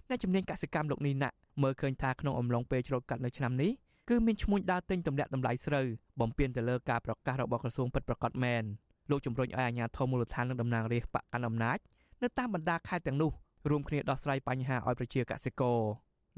[0.10, 3.72] អ្នកជំនាញកសិកម្មលោកនីណាក់មើលឃើញថាក្នុងអំឡុងពេលច្រូតកាត់នៅឆ្នាំនេះ
[4.10, 5.88] គឺមានឈ្មោះដើរទិញទម្លាក់តម្លៃស្រូវ
[6.20, 8.64] បំពេញទៅលើការប្រកាសរបស់ក្រសួងពិតប្រាកដមែន
[9.10, 11.78] លោកជំរុញឲ្យអាជ្ញាធរមូលដ្ឋាននិងតំណាងរាស្ត្របកកាន់អំណាច
[12.24, 13.32] នៅតាមបណ្ដាខេត្តទាំងនោះ
[13.70, 15.80] រួមគ្នាដោះស្រាយបញ្ហាឲ្យប្រជាកសិករ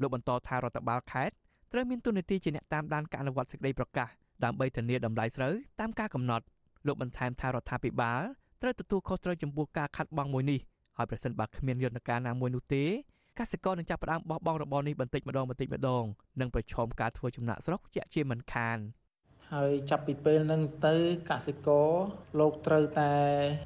[0.00, 1.34] លោកបន្តថារដ្ឋបាលខេត្ត
[1.72, 4.08] ត្រូវមានទូនាទីជាអ្នកតាមដានការអនុវត្តសេចក្តីប្រកាស
[4.43, 6.45] ដើម្បីធានាតម្លៃស្រូវតាមការកំណត់
[6.87, 8.21] លោកបន្ថែមថារដ្ឋាភិបាល
[8.61, 10.59] ត្រូវទទួលខុសត្រូវចំពោះការខាត់បងមួយនេះ
[10.97, 12.83] ហើយប្រសិនបើគ្មានយន្តការណាមួយនោះទេ
[13.39, 16.03] កសិករនឹងចាប់ផ្ដើមបោះបង់របរនេះបន្តិចម្ដងបន្តិចម្ដង
[16.39, 18.77] និងប្រឈមការធ្វើចំណាក់ស្រុកជាជាមិនខាន
[19.53, 20.95] ហើយចាប់ពីពេលហ្នឹងទៅ
[21.29, 21.89] កសិករ
[22.39, 23.13] លោកត្រូវតែ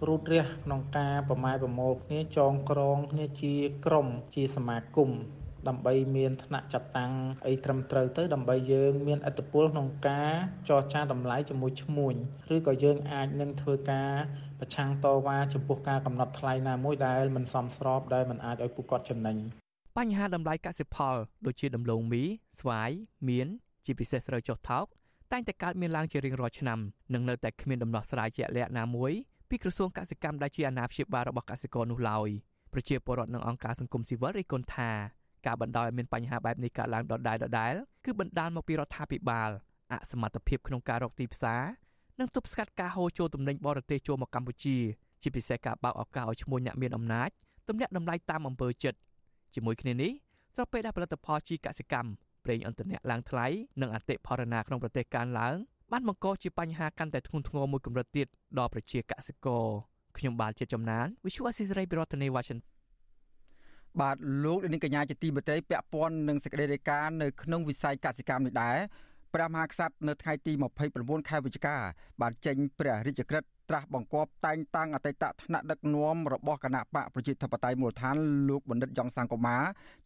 [0.07, 3.53] រូតរះក្នុងការប្រម៉ែប្រមូលគ្នាចងក្រងគ្នាជា
[3.85, 5.11] ក្រុមជាសមាគម
[5.69, 7.11] ដើម្បីមានថ្នាក់ចាត់តាំង
[7.47, 10.31] អីត្រឹមត្រូវទៅដើម្បីយើងមានអត្តពលក្នុងការ
[10.69, 12.15] ចរចាតម្លៃជាមួយឈ្មួញ
[12.55, 14.11] ឬក៏យើងអាចនឹងធ្វើការ
[14.59, 19.37] ប្រឆាំងតវ៉ាចំពោះការកំណត់ថ្លៃណាមួយដែលមិនសមស្របដែលមិនអាចឲ្យពួកគាត់ចំណេញ
[19.97, 22.23] បញ្ហាតម្លៃកសិផលដូចជាដំឡូងមី
[22.59, 22.91] ស្វាយ
[23.27, 23.47] មៀន
[23.85, 24.85] ជាពិសេសស្រូវចុះថោក
[25.31, 26.79] តែងតែកើតមានឡើងជារៀងរាល់ឆ្នាំ
[27.13, 29.11] និងនៅតែគ្មានដំណោះស្រាយជាក់លាក់ណាមួយ
[29.49, 32.29] ពីក្រសួងកសិកម្មដែលជាអាណាព្យាបាលរបស់កសិករនោះឡើយ
[32.73, 34.91] ប្រជាពលរដ្ឋនិងអង្គការសង្គមស៊ីវិលរិះគន់ថា
[35.45, 37.73] ការបណ្ដោយឲ្យមានបញ្ហាបែបនេះកើតឡើងដដែលដដែល
[38.05, 39.49] គឺបណ្ដាលមកពីរដ្ឋាភិបាល
[39.91, 41.61] អសមត្ថភាពក្នុងការរកទីផ្សារ
[42.19, 44.77] និងទប់ស្កាត់ការហូរចូលទំនិញបរទេសចូលមកកម្ពុជា
[45.21, 47.29] ជាពិសេសការបើកឱកាសឲ្យឈ្មោះអ្នកមានអំណាច
[47.67, 48.99] ទម្លាក់តម្លៃតាមអំពើចិត្ត
[49.55, 50.11] ជាមួយគ្នានេះ
[50.55, 52.09] ស្របពេលដែលផលិតផលជីកសិកម្ម
[52.45, 53.47] ប្រេងឥន្ធនៈឡើងថ្លៃ
[53.81, 55.55] និងអតិផរណាក្នុងប្រទេសកើនឡើង
[55.91, 59.65] បានបង្កជាបញ្ហាកាន់តែធ្ងន់ធ្ងរមួយកម្រិតទៀតដល់ប្រជាកសិករ
[60.17, 62.76] ខ្ញុំបាទជាចំណាន Visual Assisray ពីរដ្ឋធានី Washington
[64.01, 68.77] បាទលោកនាងកញ្ញាជាទីមេត្រីពាក់ព័ន្ធនឹងសេចក្តីរាយការណ៍នៅក្នុងវិស័យកសិកម្មនេះដែរ
[69.33, 70.53] ព្រះមហាក្សត្រនៅថ្ងៃទី
[70.91, 71.75] 29ខែវិច្ឆិកា
[72.21, 78.15] បានចេញព្រះរាជក្រឹត្យត្រាស់បង្គាប់តែងតាំងអតីតថ្នាក់ដឹកនាំរបស់គណៈបកប្រជាធិបតេយ្យមូលដ្ឋាន
[78.49, 79.57] លោកបណ្ឌិតយ៉ងសង្គមា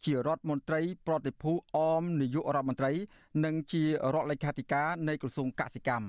[0.04, 2.92] ជារដ្ឋមន្ត្រីប្រតិភូអមនាយករដ្ឋមន្ត្រី
[3.44, 3.82] និងជា
[4.14, 6.06] រដ្ឋលេខាធិការនៃក្រសួងកសិកម្ម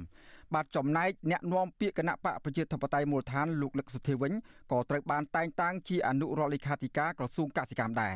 [0.53, 4.31] បាទចំណែកអ្នកនាំពាក្យគណៈបកប្រជាធិបតេយ្យមូលដ្ឋានលោកលឹកសុធាវិញ
[4.71, 8.15] ក៏ត្រូវបានតែងតាំងជាអនុរដ្ឋលេខាធិការក្រសួងកសិកម្មដែរ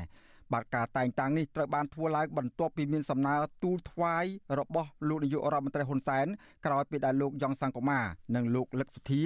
[0.54, 4.26] បាទការតែងតាំងនេះត្រូវបានធ្វើឡើងបន្ទាប់ពីមានសំណើទូលថ្វាយ
[4.60, 6.28] របស់លោកនាយករដ្ឋមន្ត្រីហ៊ុនសែន
[6.66, 8.00] ក្រោយពីដែលលោកយ៉ងសង្គមា
[8.36, 9.24] និងលោកលឹកសុធា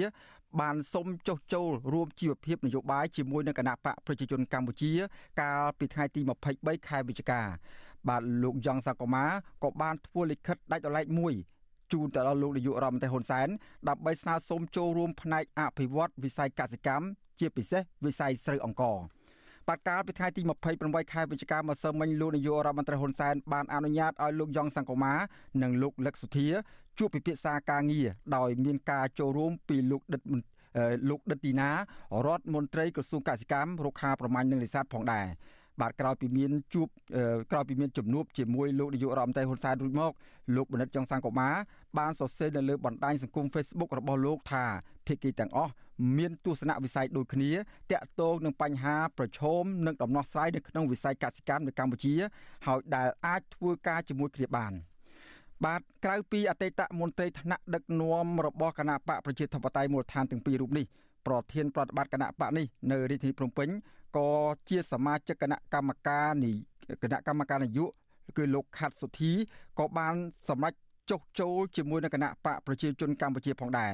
[0.60, 4.92] បានសុំចុះចូលរួមជីវភាពនយោបាយជាមួយនឹងគណៈបកប្រជាជនកម្ពុជា
[5.40, 6.20] កាលពីថ្ងៃទី
[6.54, 7.40] 23ខែវិច្ឆិកា
[8.08, 9.24] បាទលោកយ៉ងសង្គមា
[9.62, 11.34] ក៏បានធ្វើលិខិតដាច់ដライមួយ
[11.92, 13.48] ជូនទៅដល់លោកនាយករដ្ឋមន្ត្រីហ៊ុនសែន
[13.88, 17.06] ដើម្បីស្នើសុំចូលរួមផ្នែកអភិវឌ្ឍវិស័យកសិកម្ម
[17.40, 18.98] ជាពិសេសវិស័យស្រូវអង្ករ
[19.68, 20.42] បាត់កាលពីថ្ងៃទី
[20.76, 25.14] 28ខែវិច្ឆិកាម្សិលមិញលោកនាយករដ្ឋមន្ត្រីហ៊ុនសែនបានអនុញ្ញាតឲ្យលោកយ៉ងសង្គមា
[25.62, 26.48] និងលោកលឹកសុធា
[26.98, 30.22] ជួបពិភាក្សាការងារដោយមានការចូលរួមពីលោកដិត
[31.10, 31.70] លោកដិតទីណា
[32.26, 35.26] រដ្ឋមន្ត្រីក្រសួងកសិកម្មរុក្ខាប្រមាញ់និងនេសាទផងដែរ
[35.80, 36.88] បាទក្រោយពីមានជួប
[37.50, 40.12] ក្រោយពីមានជំនួបជាមួយលោកនាយករដ្ឋមន្ត្រីហ៊ុនសែនរួចមក
[40.56, 41.50] លោកបណ្ឌិតចុងសាងកូម៉ា
[41.98, 44.64] បានសរសេរនៅលើបណ្ដាញសង្គម Facebook របស់លោកថា
[45.06, 45.72] ភាគីទាំងអស់
[46.18, 47.50] មានទស្សនវិស័យដូចគ្នា
[47.92, 52.14] តាក់ទងនឹងបញ្ហាប្រឈមនិងដំណោះស្រាយនៅក្នុងវិស័យកសិកម្មនៅកម្ពុជា
[52.66, 54.72] ហើយដែលអាចធ្វើការជាមួយគ្នាបាន
[55.64, 60.86] បាទក្រៅពីអតីតមន្ត្រីថ្នាក់ដឹកនាំរបស់គណៈបកប្រជាធិបតេយ្យមូលដ្ឋានទាំងពីររូបនេះ
[61.26, 63.68] ប្រធានប្រតិបត្តិគណៈបកនេះនៅរាជធានីភ្នំពេញ
[64.16, 64.30] ក៏
[64.68, 66.52] ជាសមាជិកគណៈកម្មការនី
[67.02, 69.32] គណៈកម្មការនយោបាយគឺលោកខាត់សុធី
[69.78, 70.14] ក៏បាន
[70.48, 70.74] សម្រេច
[71.10, 73.92] ចុះចូលជាមួយនឹងគណៈបកប្រជាជនកម្ពុជាផងដែរ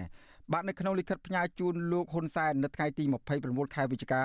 [0.53, 3.05] បាទនៅក្នុងលិខិតផ្ញើជូនលោកហ៊ុនសែននៅថ្ងៃទី
[3.41, 4.25] 29ខែវិច្ឆិកា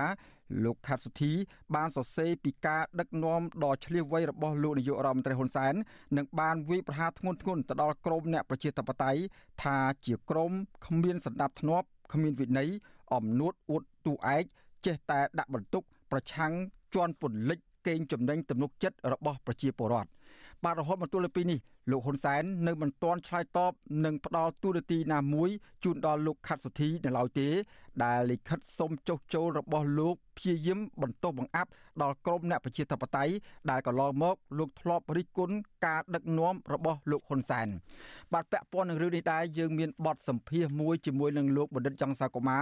[0.64, 1.32] លោកខាត់សុធី
[1.76, 5.74] បានសរសេរពីការដឹកនាំដ៏ឆ្លៀសវៃរបស់លោកនាយករដ្ឋមន្ត្រីហ៊ុនសែន
[6.18, 9.22] និងបានវាយប្រហារធ្ងន់ធ្ងរទៅដល់ក្រមអ្នកប្រជាធិបតេយ្យ
[9.64, 10.52] ថាជាក្រម
[10.86, 12.70] គ្មានសណ្ដាប់ធ្នាប់ គ្មានវិន័យ
[13.14, 14.44] អំនួតអួតទូឯក
[14.86, 16.52] ចេះតែដាក់បន្ទុកប្រឆាំង
[16.94, 20.10] ជន់ពន្លិចកេងចំណេញទំនុកចិត្តរបស់ប្រជាពលរដ្ឋ
[20.64, 21.60] បាទរហូតមកទល់ពេលនេះ
[21.92, 23.72] លោកហ៊ុនសែននៅមិនទាន់ឆ្លើយតប
[24.06, 25.50] និងផ្ដល់ទូរនទីណាមួយ
[25.84, 27.50] ជូនដល់លោកខាត់សុធីនៅឡើយទេ
[28.04, 31.70] ដែលលិខិតសុំចុះចូលរបស់លោកព្យាយាមបន្ទោសបង្អាប់
[32.02, 33.34] ដល់ក្រមអ្នកប្រជាធិបតេយ្យ
[33.70, 37.68] ដែលកន្លងមកលោកធ្លាប់រិះគន់ការដឹកនាំរបស់លោកហ៊ុនសែន
[38.34, 42.60] បាទពាក់ព័ន្ធនឹងរឿងនេះដែរយើងមានបទសម្ភាសមួយជាមួយនឹងលោកបណ្ឌិតចង់សាកូម៉ា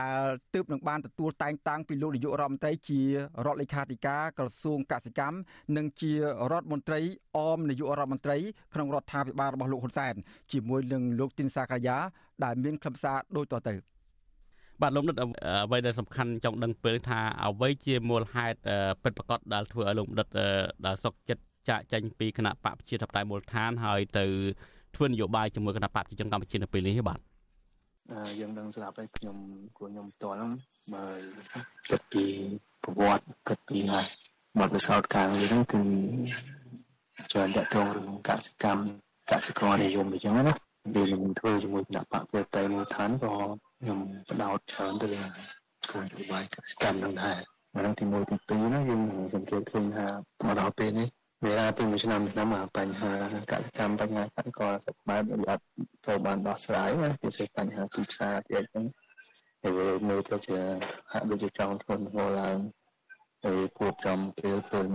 [0.00, 0.22] ដែល
[0.54, 3.06] ទើបនឹងបានទទួលតែងតាំងពីលោកនាយករដ្ឋមន្ត្រីជារ
[3.46, 5.36] ដ្ឋលេខាធិការក្រសួងកសិកម្ម
[5.76, 6.12] និងជា
[6.52, 7.00] រដ្ឋមន្ត្រី
[7.36, 8.36] អមនាយករដ្ឋមន្ត្រី
[8.74, 10.14] ក្នុងរដ្ឋាភិបាលរបស់លោកហ៊ុនសែន
[10.52, 11.96] ជាមួយនឹងលោកទីនសាកាយា
[12.44, 13.74] ដែលមានខ្លឹមសារដូចតទៅ
[14.82, 18.58] បាទលោកនិតអ្វីដែលសំខាន់ចង់ដឹងពេលថាអ្វីជាមូលហេតុ
[19.02, 20.26] ពិតប្រាកដដែលធ្វើឲ្យលោកនិត
[20.86, 24.24] ដែលសុកចិត្តចាក់ចេញពីគណៈបកប្រជាធិបតេយ្យមូលដ្ឋានហើយទៅ
[24.96, 27.20] ធ្វើនយោបាយជាមួយគណៈបកប្រជាជនកម្ពុជានៅពេលនេះបាទ
[28.40, 29.36] យើងដឹងស្រាប់ហើយខ្ញុំ
[29.76, 30.52] គួរខ្ញុំផ្ទាល់ហ្នឹង
[30.92, 31.04] បើ
[31.90, 32.24] គិតពី
[32.82, 34.06] ប្រវត្តិគិតពីហើយ
[34.58, 35.80] បទពិសោធន៍ការងារហ្នឹងគឺ
[37.32, 38.82] ច្រើនតកតងរឿងកសិកម្ម
[39.30, 40.54] កសិករនិយមអញ្ចឹងណា
[40.94, 43.32] ពេលខ្ញុំធ្វើជាមួយគណៈបកប្រជាតេយ្យមូលដ្ឋានក៏
[43.80, 45.22] ខ្ញុំបដោតច្រើនទៅលើ
[45.90, 47.38] គោលនយោបាយកសិកម្មនឹងដែរ
[47.74, 49.00] មកទី1ទី2ណាយើង
[49.34, 50.06] សង្កេតឃើញថា
[50.46, 51.08] មកដល់ពេលនេះ
[51.44, 53.12] វេលាពីមួយឆ្នាំឆ្នាំបញ្ហា
[53.52, 55.64] កសិកម្មបញ្ហាកសិករសត្វបែបវាអត់
[56.04, 58.86] ត្រូវបានដោះស្រាយណាជាបញ្ហាទីផ្សារទៀតហ្នឹង
[59.60, 60.58] ហើយវាមើលទៅជា
[61.12, 62.58] ហាក់ដូចជាចង់ធ្ងន់ធ្ងរឡើង
[63.44, 64.86] ហើយពួកចំពេលឃើញ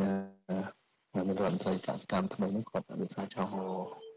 [1.13, 3.53] មានរដ្ឋមន្ត្រីកសិកម្មថ្មីនេះគាត់និយាយថាចង់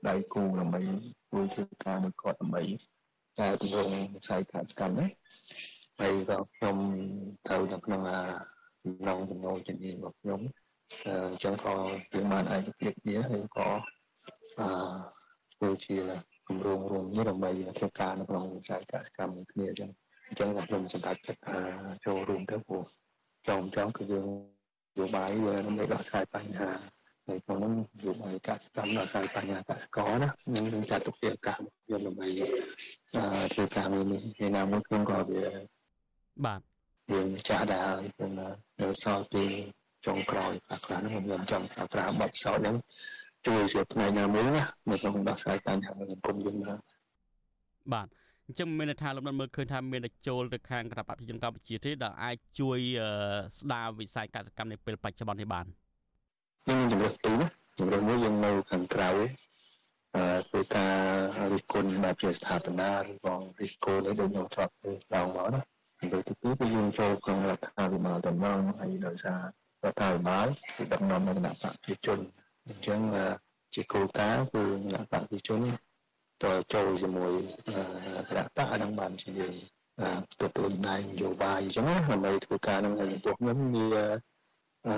[0.09, 0.80] ដៃគូដើម្បី
[1.28, 2.62] ធ្វើធ្វើការមួយគាត់ដើម្បី
[3.38, 5.07] តែទីរងវិស័យកសិកម្មណា
[6.00, 6.76] ហើយក៏ខ្ញុំ
[7.46, 8.02] ត្រូវនៅក្នុង
[9.00, 10.40] ក្នុងចំណូលជំនាញរបស់ខ្ញុំ
[11.07, 11.74] អញ្ចឹងក៏
[12.14, 13.68] យើងបានឯកភាពគ្នាហើយក៏
[14.59, 14.68] អឺ
[15.54, 15.98] ធ្វើជា
[16.48, 19.90] គម្រោងរួមនេះដើម្បីធ្វើការនៅក្នុងវិស័យកសិកម្មគ្នាអញ្ចឹង
[20.26, 21.42] អញ្ចឹងខ្ញុំសម្រេចចិត្ត
[22.07, 22.85] ចូលរួមទៅព្រោះ
[23.48, 24.28] ចង់ចង់គឺយើង
[24.98, 25.30] យោបាយ
[25.66, 26.70] ដើម្បីដោះស្រាយបញ្ហា
[27.26, 32.28] ហើយក្នុងនោះយោបាយកសិកម្មដោះស្រាយបញ្ហាកសិករណានឹងចាត់ទុកជាឱកាសយើងដើម្បី
[33.52, 35.44] ធ្វើការងារនេះហើយណាមួយខ្ញុំក៏វា
[36.44, 36.61] បាទ
[37.12, 38.30] យើងចាស់ដែរហើយខ្ញុំ
[38.80, 39.44] នៅសល់ពី
[40.07, 42.76] ចុងក្រោយខ្លះខ្លះហ្នឹងខ្ញុំចង់ប្រើប្រាស់បទពិសោធន៍ហ្នឹង
[43.46, 46.72] ជួយជាផ្នែកណាមួយណានៅក្នុងដោះស្រាយបញ្ហាសង្គមយើងណា
[47.92, 48.07] បាទ
[48.46, 52.78] អញ្ចឹងមានន័យថាលោកនឹងមើលឃើញថាមានតែចូលទៅខាងគណៈបព្វជិជនកម្ពុជាទេដែលអាចជួយ
[53.59, 55.66] ស្ដារវិស័យកសិកម្មនៅពេលបច្ចុប្បន្ននេះបាន
[56.64, 57.46] ខ្ញុំមានជំរឿនពីរណា
[57.78, 59.11] ជំរឿនមួយយើងនៅខាងក្រៅ
[60.16, 60.96] អឺធ្វើការ
[61.52, 65.61] រិះគន់បែបជាស្ថាបនាឬក៏រិះគន់នេះដូចខ្ញុំធ្លាប់ធ្វើឡើងមកណា
[66.00, 69.40] ជំរឿនទីពីរគឺយើងចូលក្នុងរដ្ឋាភិបាលតំណងហើយដោយសារ
[69.85, 72.18] រដ្ឋាភិបាលគឺដឹកនាំនៅគណៈបកប្រជាជន
[72.68, 73.00] អញ្ចឹង
[73.74, 75.61] ជាគោលការណ៍គឺគណៈបកប្រជាជន
[76.44, 77.33] តចូលជាមួយ
[78.28, 79.54] គណៈបកនឹងបានជាយើង
[80.42, 84.07] ទទួលដៃនយោបាយអញ្ចឹងណាដើម្បីធ្វើការនឹងចំពោះខ្ញុំវា
[84.88, 84.96] អឺ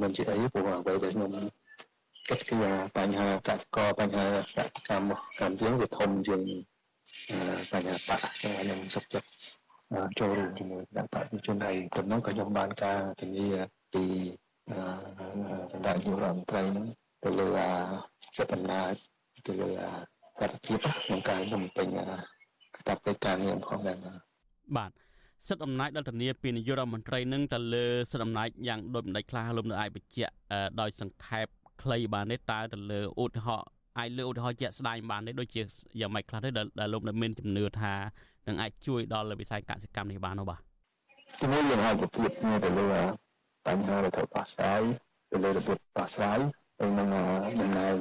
[0.00, 1.30] មិនជាអីព្រោះអ្វីដែលខ្ញុំ
[2.28, 2.56] គិតគឺ
[2.96, 4.26] បញ្ហាកសិករបញ្ហា
[4.56, 6.40] កសិកម្មកម្មយើងវាធំជាង
[7.72, 9.28] បញ្ហាបាក់ខ្ញុំសុខចិត្ត
[10.18, 13.48] ចូលរួមជាមួយគណៈបព្វជិជនហើយតំណងក៏ខ្ញុំបានការធានា
[13.92, 14.04] ពី
[15.72, 16.86] សម្ដេចនាយករដ្ឋមន្ត្រីហ្នឹង
[17.24, 17.48] ទៅលើ
[18.36, 18.92] សិទ្ធិអំណាច
[19.46, 19.70] ទៅលើ
[20.42, 21.86] កតភាពក្នុងការបំពេញ
[22.76, 23.96] កតបកិច្ចការងារផងដែរ
[24.76, 24.90] បាទ
[25.48, 30.32] សិទ្ធិអំណាចដល់ធានាពីនាយករដ្ឋមន្ត្រីនឹងទៅលើសិទ្ធិអំណាចយ៉ាងដូចម្ដេចខ្លះលោកនៅអាចបញ្ជាក់
[30.80, 31.46] ដោយសង្ខេប
[31.82, 35.62] ខ្លីបានទេតើទៅលើឧទាហរណ៍អាចលើឧទាហរណ៍ជាក់ស្ដែងបានទេដូចជា
[36.00, 36.48] យ៉ាងម៉េចខ្លះទេ
[36.80, 37.94] ដែលលោកនៅមានជំនឿថា
[38.46, 40.60] នឹងអាចជួយដល់វិស័យកសិកម្មនេះបាននោះបាទ
[41.40, 42.30] ជាមួយយើងអាចប្រពៀប
[42.64, 42.86] ទៅលើ
[43.66, 44.80] បញ្ហារដ្ឋបស្រាយ
[45.32, 46.38] ទៅលើរបៀបបស្រាយ
[46.78, 47.06] ហើយនឹង
[47.60, 47.96] ដំណើរ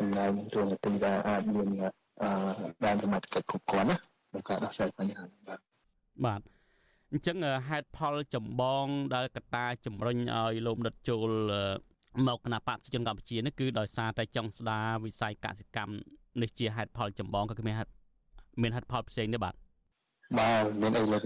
[0.00, 1.68] ដំណើរទូនាទីដែលអាចមាន
[2.22, 2.30] អឺ
[2.84, 5.60] បានសមត្ថកិច្ចគ្រប់គ្រាន់ណាក្នុងការដោះស្រាយបញ្ហាបាទ
[6.24, 6.54] បាទអ
[7.12, 7.36] អញ្ចឹង
[7.68, 11.30] ហេតុផលចម្បងដែលកត្តាជំរុញឲ្យលោកដិតចូល
[12.26, 15.94] មកគណៈបកប្រជាជនកម្ពុជានេះគឺដោយសារតែចង់ស្ដារវិស័យកសិកម្ម
[16.42, 17.90] នេះជាហេតុផលចម្បងក៏គ្មានហេតុ
[18.62, 19.54] មានហេតុផលផ្សេងទេបាទ
[20.38, 21.22] បាទមានអីលើក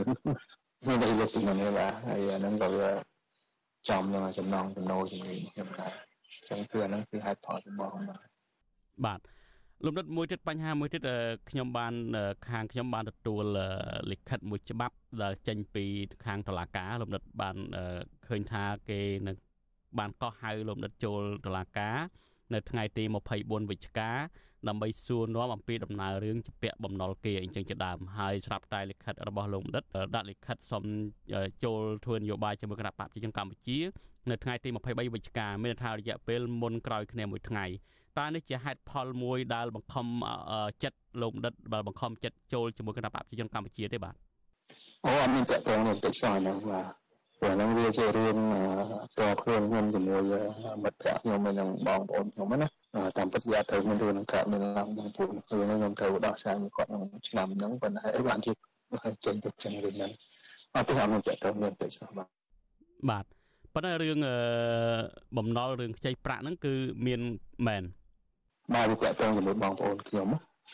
[0.88, 2.68] មានអីលើកពីនេះបាទហើយអាហ្នឹងក៏
[3.88, 5.92] ចំនឹងចំណងចំណូលជាមួយខ្ញុំដែរ
[6.32, 8.27] អញ្ចឹងគឺអាហ្នឹងគឺហេតុផលចម្បងបាទ
[9.06, 9.20] បាទ
[9.86, 11.02] លំដាប់មួយទៀតបញ្ហាមួយទៀត
[11.50, 11.94] ខ្ញុំបាន
[12.48, 13.44] ខាងខ្ញុំបានទទួល
[14.10, 15.84] លិខិតមួយច្បាប់ដែលចេញពី
[16.24, 17.56] ខាងតុលាការលំដាប់បាន
[18.26, 19.36] ឃើញថាគេនឹង
[19.98, 21.96] បានកោះហៅលំដាប់ចូលតុលាការ
[22.54, 23.04] នៅថ្ងៃទី
[23.36, 24.10] 24វិច្ឆិកា
[24.68, 29.84] ដើម្បីសួរនាំអំពីដំណើររឿងជាពាក់បំណុលគេអញ្ចឹងជាដើមហើយស្រាប់តែលិខិតរបស់លោកដិត
[30.14, 30.84] ដាក់លិខិតសុំ
[31.64, 33.78] ចូលធ្វើនយោបាយជាមួយគណៈបកប្រជាជនកម្ពុជា
[34.30, 37.64] នៅថ្ងៃទី23វិច្ឆិកាមានថារយៈពេលមុនក្រោយគ្នាមួយថ្ងៃ
[38.18, 40.06] តើនេះជាហេតុផលមួយដែលបង្ខំ
[40.82, 44.14] ចិត្តលោកដិតបើបង្ខំចិត្តចូលជាមួយគណៈបកប្រជាជនកម្ពុជាទេបាទ
[45.04, 46.86] អូអត់មានតកតងនឹងតិចសោះហ្នឹងបាទ
[47.40, 48.36] ព្រោះហ្នឹងវាជារឿង
[49.18, 50.22] តខ្លួនខ្ញុំជាមួយ
[50.84, 52.68] មិត្តភ័ក្ដិខ្ញុំនិងបងប្អូនខ្ញុំណា
[53.18, 58.52] តាមពិតវាត្រូវមានរឿងនឹងកើតមានឡើងបងប្អូនរឿងហ្នឹងខ្ញុំត្រូវដោះស្រាយមួយគាត់ក្នុងឆ្នាំហ្នឹងប៉ុន្តែអីបានជា
[59.24, 60.10] ចេញទៅចឹងរឿងហ្នឹង
[60.74, 62.28] អត់ទេអត់មានតកតងនឹងតិចសោះបាទ
[63.10, 63.24] បាទ
[63.74, 64.18] ប៉ុន្តែរឿង
[65.36, 66.74] បំណុលរឿងខ្ចីប្រាក់ហ្នឹងគឺ
[67.06, 67.20] មាន
[67.66, 67.84] មែន
[68.74, 70.28] បាទវាតកតងជាមួយបងប្អូនខ្ញុំ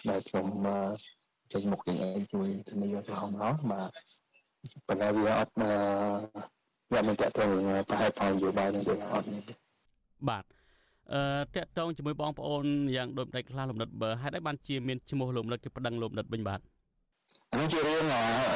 [0.08, 0.46] ដែលខ្ញុំ
[1.52, 3.90] ចេញមុខជាងឯងជួយធានាទៅហងឡោះបាទ
[4.86, 5.52] ប៉ុន្តែវាអត់
[6.92, 9.26] វាមិនតកតងនឹងប្រហែលផលនយោបាយនឹងទេអត់
[10.28, 10.44] បាទ
[11.12, 12.64] អឺតកតងជាមួយបងប្អូន
[12.96, 16.60] យ៉ាងដូចម្ដេចខ្លះលំដិតបើហេតុអីបានជាមានឈ្មោះលំដិតគេប្តឹងលំដិតវិញបាទ
[17.52, 18.04] អានេះជារឿង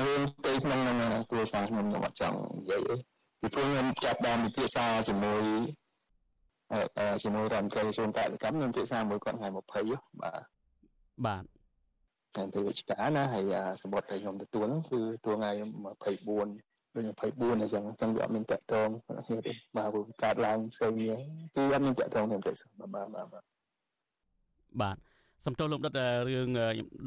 [0.06, 0.80] រឿងផ្ទៃក្នុង
[1.30, 2.94] គ្រួសារខ្ញុំខ្ញុំអត់ចង់និយាយទេ
[3.40, 5.42] ពីព្រោះខ្ញុំចាប់បានពិភាក្សាជាមួយ
[7.22, 9.56] ជាមួយរដ្ឋមន្ត្រីក្រសួងកសិកម្មខ្ញុំពិភាក្សាមួយគាត់ថ្ងៃ20
[10.22, 10.42] បាទ
[11.26, 11.44] បាទ
[12.34, 16.04] ថ្ងៃពេលវិច្ឆិកាណាហើយសម្បត្តិដែលខ្ញុំទទួលហ្នឹងគឺទួលថ្ងៃ24
[16.94, 18.88] ដូច24អញ្ចឹងអញ្ចឹងវាអត់មានតកតង
[19.26, 21.14] គ្នាទេបាទវាកើតឡើងផ្សេងនេះ
[21.54, 22.52] គឺអត់មានតកតងទេទេ
[22.94, 23.44] បាទបាទបាទ
[24.82, 24.96] បាទ
[25.46, 25.92] សំទោសលោកដិត
[26.28, 26.48] រឿង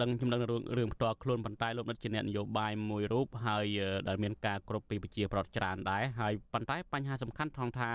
[0.01, 3.65] ដឹងខ្ញុំដឹងរឿងរឿងផ្ទាល់ខ្លួនប៉ុន្តែលោកដិតជាអ្នកនយោបាយមួយរូបហើយ
[4.07, 7.91] ដែលមានការគ្រប់ពីប្រជាប្រដ្ឋច្រើនដែរហើយប៉ុន្តែបញ្ហាសំខាន់ថងថា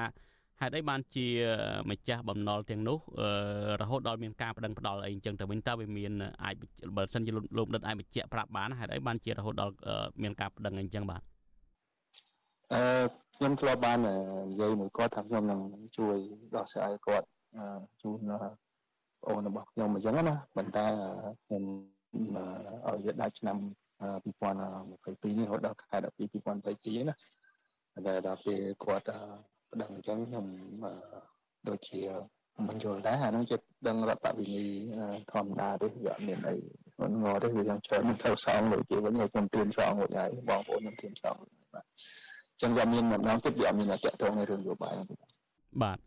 [0.60, 1.26] ហេតុអីបានជា
[1.90, 2.98] ម្ចាស់បំណុលទាំងនោះ
[3.82, 6.12] រហូតដល់មានការបដិងផ្ដាល់អីអញ្ចឹងទៅវិញតើវាមាន
[6.44, 6.54] អាច
[6.96, 9.74] បើសិនជាលោកដិតអាចបញ្ជាក់ប្រាប់បានហេតុអីបានជារហូតដល់
[10.22, 11.22] មានការបដិងអីអញ្ចឹងបាទ
[12.72, 12.82] អឺ
[13.36, 13.98] ខ្ញុំធ្លាប់បាន
[14.50, 15.60] និយាយមួយគាត់ថាខ្ញុំនឹង
[15.98, 16.16] ជួយ
[16.56, 17.26] ដោះស្រាយគាត់
[18.02, 18.18] ជូន
[19.20, 20.86] ប្អូនរបស់ខ្ញុំអញ្ចឹងណាប៉ុន្តែ
[21.44, 21.62] ខ្ញុំ
[22.86, 23.56] ឲ្យវាដាច់ឆ្នាំ
[24.24, 27.14] 2022នេះរហូតដល់ខែ12 2022ណា
[28.06, 29.06] តែដល់ពេលគាត់
[29.72, 30.46] ប្តឹងអញ្ចឹងខ្ញុំ
[31.68, 32.00] ដូចជា
[32.68, 33.56] មិនយល់ដែរអានឹងជា
[33.88, 36.56] ដឹងរដ្ឋវិន័យធម្មតាទេវាអត់មានអី
[37.00, 41.36] មិនងល់ទេវាយ៉ាងច្រើនមិនត្រូវសងដូចជាវិញខ្ញុំត្រៀមសងរួចហើយបងប្អូនខ្ញុំត្រៀមសង
[41.74, 41.84] បាទ
[42.52, 44.94] អញ្ចឹងវាមានម្ដងទៀតវាអត់មានតែតទៅនៅរឿងយោបាយ
[45.82, 45.98] បាទ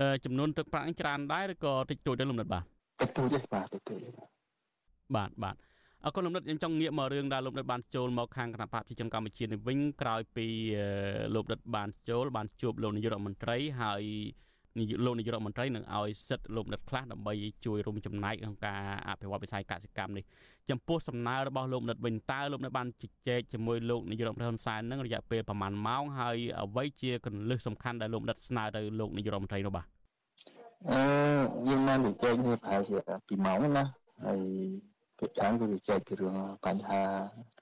[0.00, 2.64] អឺចំនួនទឹកប្រាក់ច្រើនដែរឬក៏តិចតួចដែរលំដាប់បាទ
[3.00, 4.00] តិចតួចទេបាទតិចតួច
[5.16, 5.56] បាទបាទ
[6.04, 10.46] អរគុណលោកនិតខ្ញុំចង់ងាកមករឿងដែលលោកនិតបានចូលមកខាងគណៈបកប្រជាជនកម្ពុជានេះវិញក្រោយពី
[11.34, 14.02] លោកនិតបានចូលបានជួបលោកនាយករដ្ឋមន្ត្រីហើយ
[15.04, 17.34] លោកនាយករដ្ឋមន្ត្រីនឹងឲ្យសិទ្ធិលោកនិតខ្លះដើម្បី
[17.64, 20.24] ជួយរួមចំណែកក្នុងការអភិវឌ្ឍវិស័យកសិកម្មនេះ
[20.70, 29.86] ចំពោះសំណើរបស់លោកនិតវិញតើលោកនិតបានជជែកជាមួយលោកនាយករដ្ឋមន្ត្រីហ៊ុនសែននឹងរយៈពេលប្រហែលម៉ោងហើយអ្វីជាកន្លឹះសំខាន់ដែលលោកនិតស្នើទៅលោកនាយករដ្ឋមន្ត្រីនោះបាទ
[30.90, 31.02] អឺ
[31.68, 32.96] យើងបានជជែកនេះប្រហែលជា
[33.38, 33.84] 2ម៉ោងណា
[34.24, 34.40] ហើយ
[35.22, 37.00] ភាគច្រើនគឺវាចែកពីរឿងបញ្ហា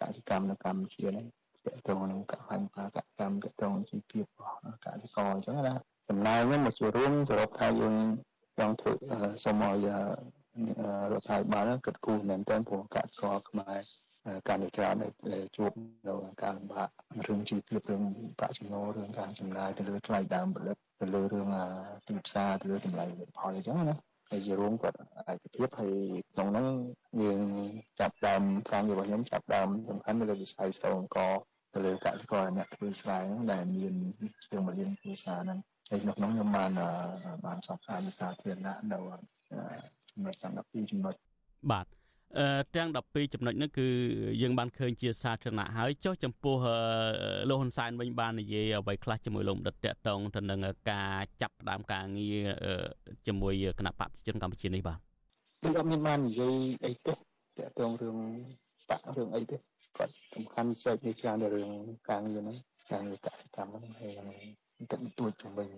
[0.00, 1.26] កសិកម្មនៅកម្ពុជាហ្នឹង
[1.66, 2.20] តកតងនឹង
[2.50, 5.74] បញ្ហាកសិកម្មតកតងជីវភាពរបស់កសិករអញ្ចឹងណា
[6.08, 7.94] សំណើខ្ញុំមកចូលរួមទៅរកថាយើង
[8.58, 8.92] ចង់ធ្វើ
[9.44, 9.86] សូមឲ្យ
[11.12, 13.78] រដ្ឋាភិបាលគិតគូរមែនទែនព្រោះកសិករខ្មែរ
[14.48, 14.92] ការនិយាយ
[15.32, 15.70] ដែលជួប
[16.06, 16.88] នៅការលំបាក
[17.26, 18.02] រឿងជីវភាពរឿង
[18.38, 21.48] ប្រាក់ចំណូលរឿងការចំណាយទៅលើថ្លៃដើមផលិតទៅលើរឿង
[22.06, 23.04] ទីផ្សារទៅលើតម្លៃ
[23.38, 23.96] ផលអញ្ចឹងណា
[24.30, 24.96] ហើយជារួមគាត់
[25.32, 25.94] ឯកភាពហើយ
[26.32, 26.66] ក្នុងហ្នឹង
[27.22, 27.40] យើង
[28.00, 31.18] ចាប់ដើមការងាររបស់ខ្ញុំចាប់ដើមសំខាន់នៅលើវិស័យស្រោងក
[31.74, 33.94] ទៅលើកសិករអ្នកធ្វើស្រែហ្នឹងដែលមាន
[34.50, 35.58] ជាង1លានគ្រួសារហ្នឹង
[35.90, 36.70] ហើយក្នុងហ្នឹងខ្ញុំបាន
[37.46, 38.98] បានសង្ការវិសាធារណៈនៅ
[40.10, 41.14] ចំណុចទាំង12ចំណុច
[41.70, 41.99] បាទអឺ
[42.74, 43.88] ទាំង12ចំណុចនេះគឺ
[44.42, 46.56] យើងបានឃើញជាសាធារណៈហើយចុះចំពោះ
[47.48, 52.40] លោកហ៊ុនសែនវិញបាននិយាយអ្វីខ្លះជាមួយលោកដិតតកតងទៅនឹងការចាប់ផ្ដើមការងារ
[53.26, 54.98] ជាមួយគណៈបព្វជិជនកម្ពុជានេះបាទ
[55.62, 56.54] គឺអត់មានបាននិយាយ
[56.86, 57.16] អីទេត
[57.58, 58.16] កតងរឿង
[58.88, 59.56] បករឿងអីទេ
[59.98, 61.70] គាត់សំខាន់ចែកនេះច្រើននៅរឿង
[62.10, 62.56] ការងារហ្នឹង
[62.92, 64.12] ការងារកសិកម្មហ្នឹងហើយ
[64.92, 65.68] តិចតួចជំវិញ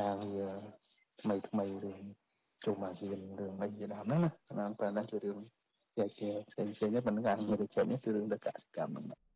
[0.00, 0.52] ការងារ
[1.20, 2.00] ថ្មីថ្មីរឿង
[2.64, 5.38] ជុំអាស៊ានរឿងអីជាដើមហ្នឹងណាតាមតែហ្នឹងជារឿង
[5.98, 9.26] ចែកជាផ្សេងផ្សេងនេះប៉ុន្តែការងារទៅចែកនេះគឺរឿងដកកម្មហ្នឹង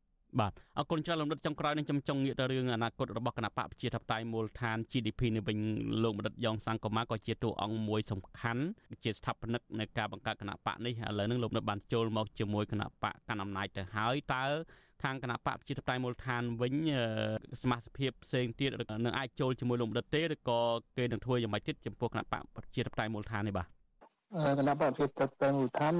[0.40, 5.58] បាទអរគុណច្រើនលោកបណ្ឌិតចុងក្រោយនឹងចំចុងងាកទៅរឿងអនាគតរបស់គណៈបកប្រជាធិបតេយ្យមូលដ្ឋាន GDP នេះវិញ
[6.02, 8.62] លោកបណ្ឌិតយ៉ងសង្គមាក៏ជាតួអង្គមួយសំខាន់
[9.04, 14.44] ជាស្ថាបនិកនៃការបង្កើតគណៈបកនេះឥឡូវនេះលោកបណ្ឌិតបានចូលមកជាមួយគណៈបកកណ្ដាលអំណាចទៅហើយតើ
[15.02, 16.74] ខាងគណៈបកប្រជាធិបតេយ្យមូលដ្ឋានវិញ
[17.62, 18.70] សមាជិកផ្សេងទៀត
[19.04, 20.60] នឹងអាចចូលជាមួយលោកបណ្ឌិតទេឬក៏
[20.96, 23.79] គេនឹងធ្វើយ៉ាងម៉េចទៀតចំពោះគណៈបកប្រជាធិបតេយ្យមូលដ្ឋាននេះបាទ
[24.30, 25.94] គណៈបព្វជិតទៅមូលដ្ឋាន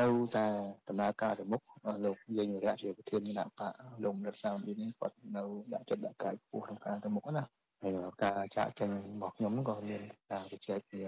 [0.00, 0.46] នៅតែ
[0.88, 1.62] ដំណើរការទៅមុខ
[2.04, 3.62] លោកយើងរយៈជាប្រធានគណៈបក
[4.04, 7.42] លោករដ្ឋសាមនេះគាត់នៅដាក់ចិត្តដាក់កាយពោះក្នុងការទៅមុខណា
[7.82, 10.02] ហើយការចាក់ចេញរបស់ខ្ញុំក៏មាន
[10.32, 10.98] ការជជែកពី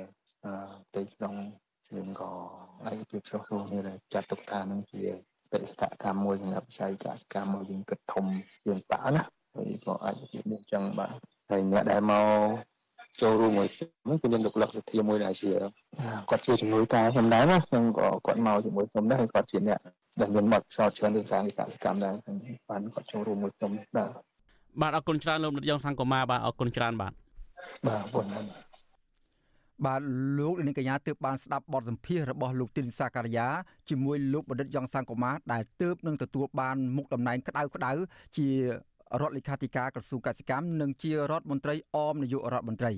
[0.89, 1.35] ផ្ទៃក្នុង
[1.97, 2.31] យើងក៏
[2.89, 5.03] ឯកភាពឆ្លោះឆ្លងនេះចាត់ទុកថានឹងជា
[5.53, 8.25] បេសកកម្មមួយសម្រាប់វិស័យកសិកម្មមួយយើងគិតធំ
[8.65, 9.23] ជាងបាក់ណា
[9.55, 11.15] ហើយក៏អាចជាមានចឹងបាទ
[11.51, 12.70] ហើយអ្នកដែលមក
[13.21, 15.51] ចូលរួមមួយខ្ញុំគឺមានលោកលក្ខសធាមួយដែលជា
[16.31, 19.79] គាត់ជាជំនួយការខ្ញុំដែរណាខ្ញុំក៏គាត់មកជាមួយខ្ញុំដែរហើយគាត់ជាអ្នក
[20.21, 22.15] ដែលមានបទពិសោធន៍ច្រើនក្នុងការកសិកម្មដែរ
[22.71, 24.09] បានគាត់ចូលរួមមួយខ្ញុំដែរ
[24.81, 27.13] បាទអរគុណច្រើនលោកនាយកសង្គមាបាទអរគុណច្រើនបាទ
[27.87, 28.27] បាទអរគុណ
[29.87, 30.01] បាទ
[30.39, 33.49] លោកនាងកញ្ញាទើបបានស្ដាប់បទសម្ភាសរបស់លោកទីនសាការីយ៉ា
[33.91, 37.93] ជាមួយលោកបណ្ឌិតយ៉ងសង្គមាដែលទើបនឹងទទួលបានមុខតំណែងក្តៅក្តៅ
[38.37, 38.49] ជា
[39.21, 42.93] រដ្ឋលេខាធិការក្រសួងកសិកម្មនិងជារដ្ឋមន្ត្រីអមនាយករដ្ឋមន្ត្រី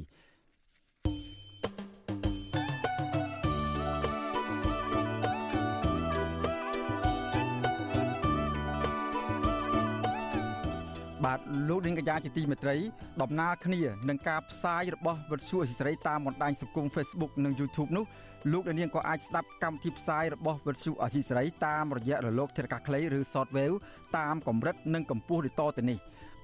[11.24, 12.76] បាទលោកនាងកញ្ញាជាទីមេត្រី
[13.22, 18.04] ដំណើរគ្នានឹងការផ្សាយរបស់វិទ្យុអេស៊ីស្រីតាមបណ្ដាញសង្គម Facebook និង YouTube នោះ
[18.50, 23.76] លោកនាងក៏អាចស្ដាប់កម្មវិធីផ្សាយរបស់វិទ្យុអេស៊ីស្រីតាមរយៈរលកធាតុអាកាសខ្លីឬ Shortwave
[24.18, 25.98] តាមកម្រិតនិងកម្ពស់ដូចតទៅនេះ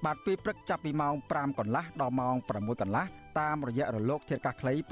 [0.05, 3.05] បាទពេលព្រឹកចាប់ពីម៉ោង5កន្លះដល់ម៉ោង6កន្លះ
[3.39, 4.83] តាមរយៈរលកធាតុអាកាសខ្លី9390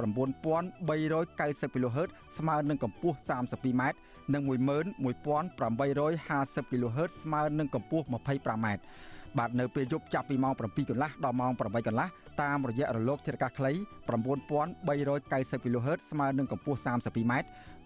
[1.74, 3.84] kHz ស្មើនឹងកម្ពស់ 32m
[4.34, 8.68] និង11850 kHz ស្មើនឹងកម្ពស់ 25m
[9.38, 12.08] បាទនៅពេលយប់ចាប់ពីម៉ោង7កន្លះដល់ម៉ោង8កន្លះ
[12.42, 13.78] តាមរយៈរលកធាតុអាកាសខ្លី9390
[15.64, 17.34] kHz ស្មើនឹងកម្ពស់ 32m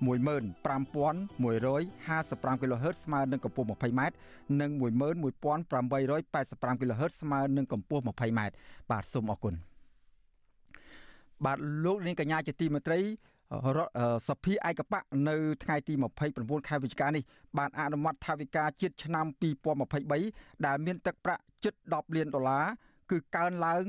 [0.05, 4.01] 15155 kHz ស្មើនឹងកម្ពស់ 20m
[4.61, 8.39] និង11885 kHz ស្មើនឹងកម្ពស់ 20m
[8.89, 9.53] បាទសូមអរគុណ
[11.45, 12.99] បាទលោកនាងកញ្ញាជាទីមេត្រី
[14.27, 15.93] សភាឯកបៈនៅថ្ងៃទី
[16.31, 17.23] 29ខែវិច្ឆិកានេះ
[17.57, 19.25] បានអនុម័តថវិកាជាតិឆ្នាំ
[19.91, 22.65] 2023ដែលមានទឹកប្រាក់ជិត10លានដុល្លារ
[23.11, 23.83] គឺកើនឡើង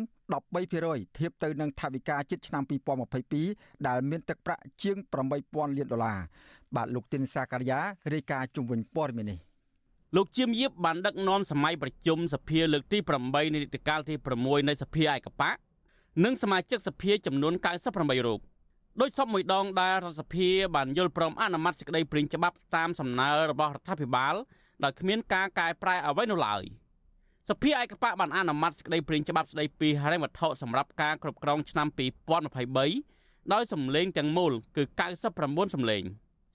[0.56, 2.62] 13%ធៀបទៅនឹងថវិកាជាតិឆ្នាំ
[3.24, 4.96] 2022ដែលមានទឹកប្រាក់ជាង
[5.38, 6.20] 8000លានដុល្លារ
[6.76, 7.80] បាទលោកទីនសាការីយ៉ា
[8.14, 9.38] រាយការណ៍ជុំវិញព័ត៌មាននេះ
[10.16, 15.50] លោកជាមយៀបបានដឹកនាំសម័យប្រជុំសភាលើកទី8នៃនីតិកាលទី6នៃសភាឯកបៈ
[16.24, 17.54] និងសមាជិកសភាចំនួន
[17.90, 18.40] 98រូប
[19.00, 24.34] ដោយសពមួយដងដែលរដ្ឋសភាបានយល់ព្រមអនុម័តសេចក្តីព្រាងច្បាប់តាមសំណើរបស់រដ្ឋាភិបាល
[24.84, 26.62] ដោយគ្មានការកែប្រែអ្វីនោះឡើយ
[27.48, 31.88] សភាឯកបៈបានអនុម័តសេចក្តីព្រាងច្បាប់ស្តីពីហិរញ្ញវត្ថុសម្រាប់ការគ្រប់គ្រងឆ្នាំ
[32.70, 34.82] 2023ដោយសម្លេងទាំងមូលគឺ
[35.28, 36.02] 99សម្លេង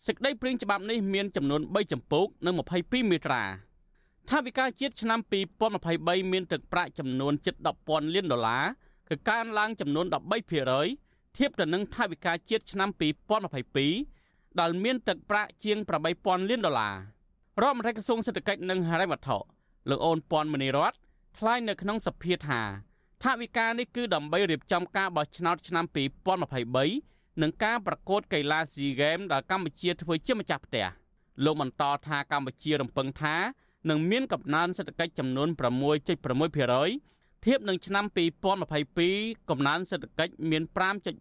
[0.07, 3.43] សេចក្តីព្រាងច្បាប់នេះមានចំនួន3ចម្ពោះនិង22មាត្រា
[4.29, 5.19] ថាវិការជាតិឆ្នាំ
[5.75, 8.65] 2023មានទឹកប្រាក់ចំនួនជិត10,000លានដុល្លារ
[9.09, 11.06] គឺកើនឡើងចំនួន13%
[11.37, 12.89] ធៀបទៅនឹងថវិកាជាតិឆ្នាំ
[13.69, 15.77] 2022ដែលមានទឹកប្រាក់ជាង
[16.13, 16.95] 8000លានដុល្លារ
[17.61, 19.37] រដ្ឋមន្ត្រីក្រសួងសេដ្ឋកិច្ចនិងហិរញ្ញវត្ថុ
[19.89, 20.93] លោកអូនពាន់មនីរត
[21.37, 22.61] ថ្លែងនៅក្នុងសភាថា
[23.23, 25.85] ថវិកានេះគឺដើម្បីរៀបចំការបោះឆ្នោតឆ្នាំ
[26.63, 30.87] 2023និងការប្រកួតកីឡា SEA Games ដែលកម្ពុជាធ្វើជាម្ចាស់ផ្ទះ
[31.43, 33.35] លោកបន្តថាកម្ពុជារំពឹងថា
[33.89, 37.16] នឹងមានកំណើនសេដ្ឋកិច្ចចំនួន6.6%
[37.49, 38.05] ធៀបនឹងឆ្នាំ
[38.77, 40.63] 2022កំណើនសេដ្ឋកិច្ចមាន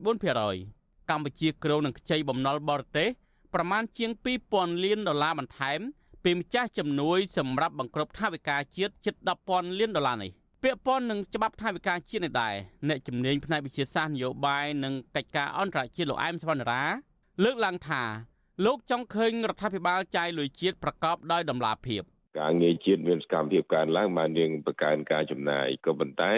[0.07, 3.09] 5.4%កម្ពុជាគ្រោងនឹងខ្ចីបំណុលបរទេស
[3.55, 4.11] ប្រមាណជាង
[4.49, 5.81] 2000លានដុល្លារបន្ថែម
[6.25, 9.15] ពីម្ចាស់ជំនួយសម្រាប់បង្ក្រប់ថវិកាជាតិជិត
[9.47, 10.31] 10,000លានដុល្លារនេះ
[10.63, 12.55] ពាក់ព័ន្ធនឹងច្បាប់ថវិកាជាតិនេះដែរ
[12.89, 16.85] អ្នកជំនាញផ្នែកវិទ្យាសាស្ត្រនយោបាយនិងកិច្ចការអន្តរជាតិលោកអែមសវណ្ណរា
[17.45, 18.03] លើកឡើងថា
[18.65, 22.03] លោកចង់ឃើញរដ្ឋាភិបាលចាយលុយជាតិប្រកបដោយតម្លាភាព
[22.39, 26.33] ការងារជាតិមានសកម្មភាពកើនឡើងបានយើងបង្កើនការចំណាយក៏ប៉ុន្តែ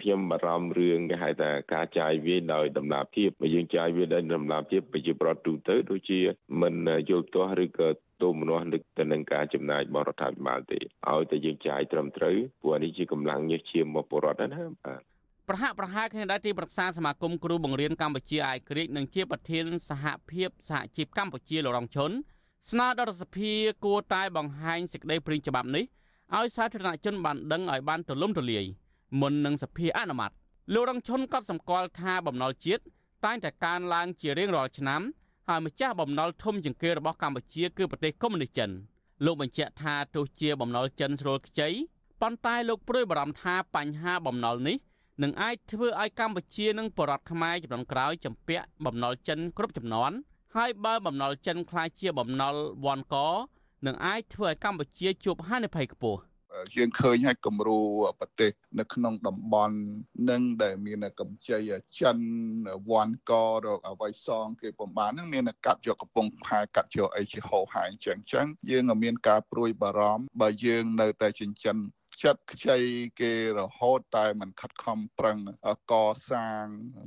[0.00, 6.20] ខ្ញុំបារម្ភរឿងគេហៅថាការចាយវាយដោយដំណាភាពបើយើងចាយវាយដោយដំណាភាពប្រជាប្រដ្ឋទូទៅដូចជា
[6.60, 6.74] មិន
[7.10, 7.88] យល់ទាស់ឬក៏
[8.22, 15.02] ទូមនោះនឹកទៅនឹងការចំណាយបរដ្ឋាភិបាលទេឲ្យតែយើងចាយត្រឹមត្រូវព្រោះនេះជាកម្លាំងញើសឈាមមកបរដ្ឋណាបាទ
[15.48, 22.10] ប្រហាក់ប្រហែលគ្នាដែរទីប្រឹក្សាសមាគមគ្រូបង្រៀនកម្ពុជាអាយក្រិចនិងជាប្រធានសហភាពសហជីពកម្ពុជាលោករងឈុន
[22.68, 23.52] ស្នើដល់រដ្ឋសភា
[23.84, 25.84] គួរតែបង្ហាញសេចក្តីព្រាងច្បាប់នេះ
[26.36, 28.64] ឲ្យសាធារណជនបានដឹងឲ្យបានទូលំទូលាយ
[29.20, 30.30] មុននឹងសភាអនុម័ត
[30.74, 32.82] លោករងឈុនក៏សម្គាល់ថាបំណុលជាតិ
[33.24, 35.02] តែងតែកើនឡើងជារៀងរាល់ឆ្នាំ
[35.48, 38.70] ហើយម្ចាស់បំណុលធំជាងគេរបស់កម្ពុជាគឺប្រទេសកុម្មុយនីសចិន
[39.24, 41.68] លោកបញ្ជាក់ថាទោះជាបំណុលចិនស្រួលខ្ចី
[42.20, 44.76] ប៉ុន្តែលោកព្រួយបារម្ភថាបញ្ហាបំណុលនេះ
[45.22, 50.12] នឹងអាចធ្វើឲ្យកម្ពុជានិងបរតខ្មែរចំនួនក្រោយចម្ពាក់បំណុលចិនគ្រប់ចំនួន
[50.56, 53.16] ហើយបើបំណុលចិនខ្លាចជាបំណុលវ៉ាន់ក
[53.86, 56.20] នឹងអាចធ្វើឲ្យកម្ពុជាជួបហានិភ័យខ្ពស់
[56.74, 57.80] យើងឃើញហើយគំរូ
[58.20, 59.76] ប្រទេសនៅក្នុងតំបន់
[60.30, 61.58] នឹងដែលមានកម្ចី
[62.00, 62.16] ចិន
[62.90, 63.32] វ៉ាន់ក
[63.64, 71.76] រកអវ័យសងគេពំបាននឹងមានកាត់យកកំពង់ផែកាត់យកអីជាហោហាយអញ្ចឹងអញ្ចឹងយើងមានការព្រួយបារម្ភបើយើងនៅតែចិញ្ចឹម
[72.24, 72.78] ចិត្តខ្ចី
[73.20, 75.38] គេរហូតតែមិនខិតខំប្រឹង
[75.92, 75.94] ក
[76.30, 76.64] សាង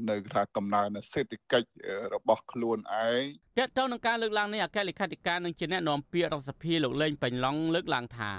[0.09, 1.67] នៅថាកំណើនសេដ្ឋកិច្ច
[2.13, 3.23] របស់ខ្លួនឯង
[3.59, 8.31] តើតើនឹងការលើកឡើងនេះអគ្គលេខាធិការនឹងជាអ្នកនាំពាក្យរដ្ឋសភាលោកលេងបេញឡុងលើកឡើងថា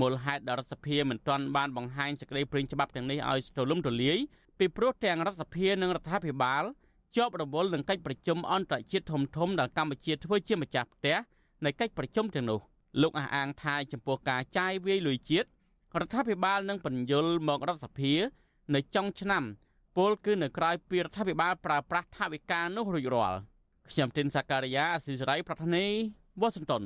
[0.00, 4.18] មូលហេតុដែលរដ្ឋសភាមិនទាន់បានបង្ហាញសេចក្តីព្រាងច្បាប់ទាំងនេះឲ្យទូលំទូលាយ
[4.58, 6.64] ពីព្រោះទាំងរដ្ឋសភានិងរដ្ឋាភិបាល
[7.16, 11.16] ជាប់រវល់នឹងកិច្ចប្រជុំអន្តរជាតិធំធំដែលកម្ពុជាធ្វើជាម្ចាស់ផ្ទះ
[11.64, 12.60] នៃកិច្ចប្រជុំទាំងនោះ
[13.02, 15.48] លោកអះអាងថាចំពោះការចាយវាយលុយជាតិ
[16.00, 18.12] រដ្ឋាភិបាលនឹងបញ្យលមករដ្ឋសភា
[18.74, 19.42] នៅចុងឆ្នាំ
[19.96, 23.38] ពលគឺនៅក្រៅពីរដ្ឋាភិបាលប្រើប្រាស់ថវិកានោះរួចរាល់
[23.90, 25.84] ខ្ញុំទីនសាការីយ៉ាអស៊ីសេរីប្រធានី
[26.40, 26.84] វ៉ាស៊ីនតោន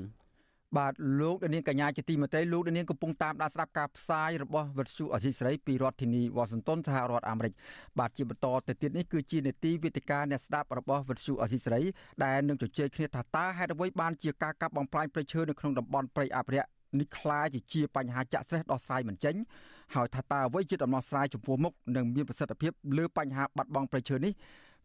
[0.79, 7.53] បាទលោកនាងកញ្ញាជាទីមេត្រីលោកនាងកំពុងតាមដានស្ដាប់ការផ្សាយរបស់វិទ្យុអសីស្រីពីរដ្ឋធានីវ៉ាស៊ីនតោនសហរដ្ឋអាមេរិក
[7.99, 11.81] បាទជាបន្តទៅទៀតនេះគឺជានេតិវិទ្យាអ្នកស្ដាប់របស់វិទ្យុអសីស្រី
[12.25, 19.36] ដែលនឹងជជែកគ្នាថាតើហេតុអ្វីបានជាការកាប់បំផ្លាញព្រៃឈើនៅក្នុងតំបន់ព្រៃអភិរក្ស នេះคล้ายជាជាបញ្ហាចាក់ស្រេះដោះស្រាយមិនចេញ
[19.96, 24.34] ហើយថាតើអ្វីជាដំណោះស្រាយចំពោះមុខនិងមានប្រសិទ្ធភាពលើបញ្ហាបាត់បង់ព្រៃឈើនេះ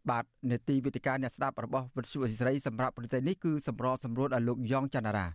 [0.09, 5.27] បាទនេតិវិទ្យាអ្នកស្ដាប់របស់វិទ្យុអសីស្រីសម្រាប់ប្រទេសនេះគឺសម្របសម្រួលដល់លោកយ៉ងច័ន្ទរា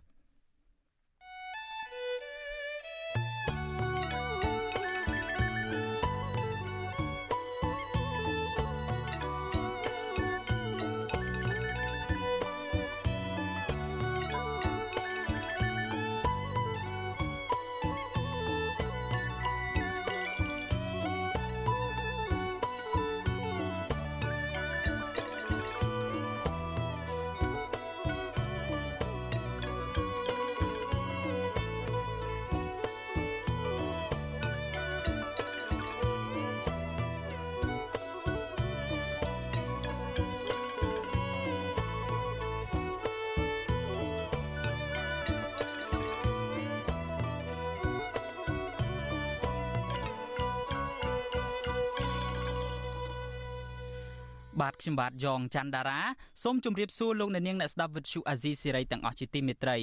[54.88, 56.00] ខ្ញុំបាទយ៉ងច័ន្ទដារា
[56.42, 59.76] សូមជម្រាបសួរលោកអ្នកនាងអ្នកស្ដាប់វិទ្យុអាស៊ីសេរីទាំងអស់ជាទីមេត្រី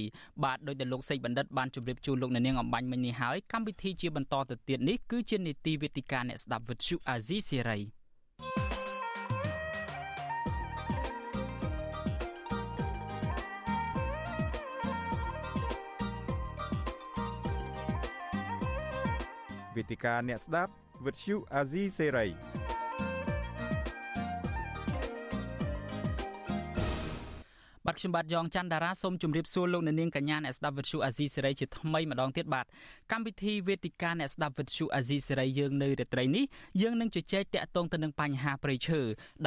[0.44, 7.80] បាទដោយដែលលោកសេចបណ្ឌិតបានជម្រាបជូនលោកអ្នកនាងអំបញ្ញមិញនេះហើយកម្មវិធីជាបន្តទៅទៀតនេះគឺជានីតិវិទ្យាអ្នកស្ដាប់វិទ្យុអាស៊ីសេរី
[19.76, 20.72] វេទិកាអ្នកស្ដាប់
[21.06, 22.65] វិទ្យុអាស៊ីសេរី
[28.06, 32.66] ខ្ញុំបាទយ៉ងច័ន្ទដារាសូមជម្រាបសួរលោកអ្នកនាងកញ្ញាអ្នកស្ដាប់វិទ្យុអាស៊ីសេរីជាថ្មីម្ដងទៀតបាទ
[33.12, 36.46] កម្មវិធីវេទិកាអ្នកស្ដាប់វិទ្យុអាស៊ីសេរីយើងនៅរាត្រីនេះ
[36.82, 39.00] យើងនឹងជជែកតាក់ទងទៅនឹងបញ្ហាព្រៃឈើ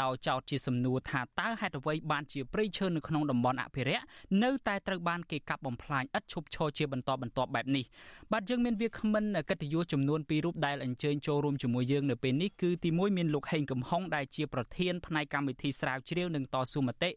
[0.03, 4.05] ដោយចោទជាសំណួរថាតើហេតុអ្វីបានជាព្រៃឈើនៅក្នុងតំបន់អភិរក្ស
[4.45, 7.85] នៅតែត្រូវបានគេកាប់បំផ្លាញឥតឈប់ឈរជាបន្តបន្ទាប់បែបនេះ
[8.33, 17.11] បាទយើងមានវាគ្មិនកិត្តិយសចំនួន2រូបដែលអញ្ជើញចូលរួមជាមួយយើងនៅពេលនេះគឺទី1មានលោកហេងកំហុងដែលជាប្រធានផ្នែកកម្មវិធីស្រាវជ្រាវនិងតស៊ូមតិ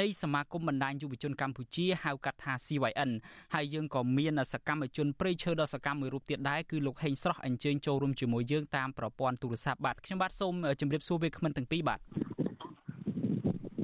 [0.00, 3.10] នៃសមាគមបណ្ដាញយុវជនកម្ពុជាហៅកាត់ថា CYN
[3.54, 12.00] ហើយយើងក៏មានសកម្មជនព្រៃឈើដ៏សកម្មមួយរូបទៀតដែរគឺលោកហេងស្រស់អញ្ជើញចូលរួមជាមួយយើងតាមប្រព័ន្ធទូរស័ព្ទបាទខ្ញុំបាទសូមជម្រាបសួរវាគ្មិនទាំងពីរបាទ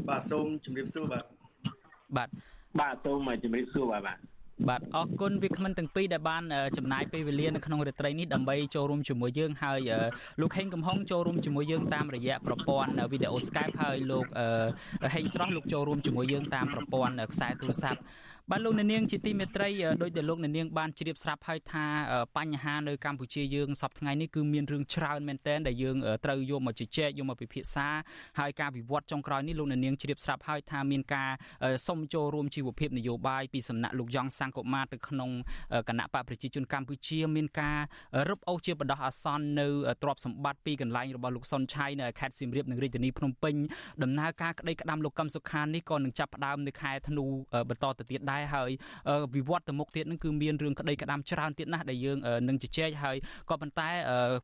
[0.09, 1.25] បាទសូមជម្រាបសួរបាទ
[2.17, 2.29] បាទ
[2.81, 4.30] បាទសូមជម្រាបសួរបាទបាទ
[4.69, 6.43] បាទអរគុណវាគ្មិនទាំងពីរដែលបាន
[6.77, 9.79] ចំណាយពេលវេលានៅក្នុងរាត្រីនេះដើម្បីចូលរួមជាមួយយើងហើយ
[10.41, 14.27] លោកហេងកំហុងចូលរួមជាមួយយើងតាមរយៈប្រព័ន្ធវីដេអូ Skype ហើយលោក
[15.15, 18.01] ហេងស្រស់លោកចូលរួមជាមួយយើងតាមប្រព័ន្ធខ្សែទូរស័ព្ទ
[18.53, 19.69] បាទលោកអ្នកនាងជាទីមេត្រី
[20.03, 21.85] ដោយដែលលោកអ្នកនាងបានជ្រាបស្រាប់ហើយថា
[22.37, 27.89] បញ្ហានៅកម្ពុជាយើងសពថ្ងៃនេះគឺមានរឿងច្រើនមែនទែនដែលយើងត្រូវយកមកជជែកយកមកពិភាក្សា
[28.39, 31.31] ហើយការវិវត្តចុងក្រោយនេះលោកអ្នកនាងជ្រាបស្រាប់ហើយថាមានការ
[31.87, 35.31] សុំចូលរួមជីវភាពនយោបាយពីសំណាក់លោកយ៉ងសង្គមាទៅក្នុង
[35.89, 37.79] គណៈបកប្រជាជនកម្ពុជាមានការ
[38.29, 39.67] រឹបអូសជាបដោះអាសន្ននៅ
[40.03, 43.55] ទ្រព្យសម្បត្តិពីកន្លែងរបស់លោកសុនឆៃនៅខេត្តសៀមរាបនិងរាជធានីភ្នំពេញ
[44.03, 47.25] ដំណើរការក្តីក្តាំលោកកឹមសុខានេះក៏នឹងចាប់ផ្ដើមនៅខែធ្នូ
[47.69, 48.71] បន្តទៅទៀតដែរហើយ
[49.35, 52.19] វិវត្តទៅមុខទៀតនឹងគឺមានរឿងក្តីក្តាមច្រើនទៀតណាស់ដែលយើង
[52.49, 53.17] នឹងជជែកហើយ
[53.51, 53.89] ក៏ប៉ុន្តែ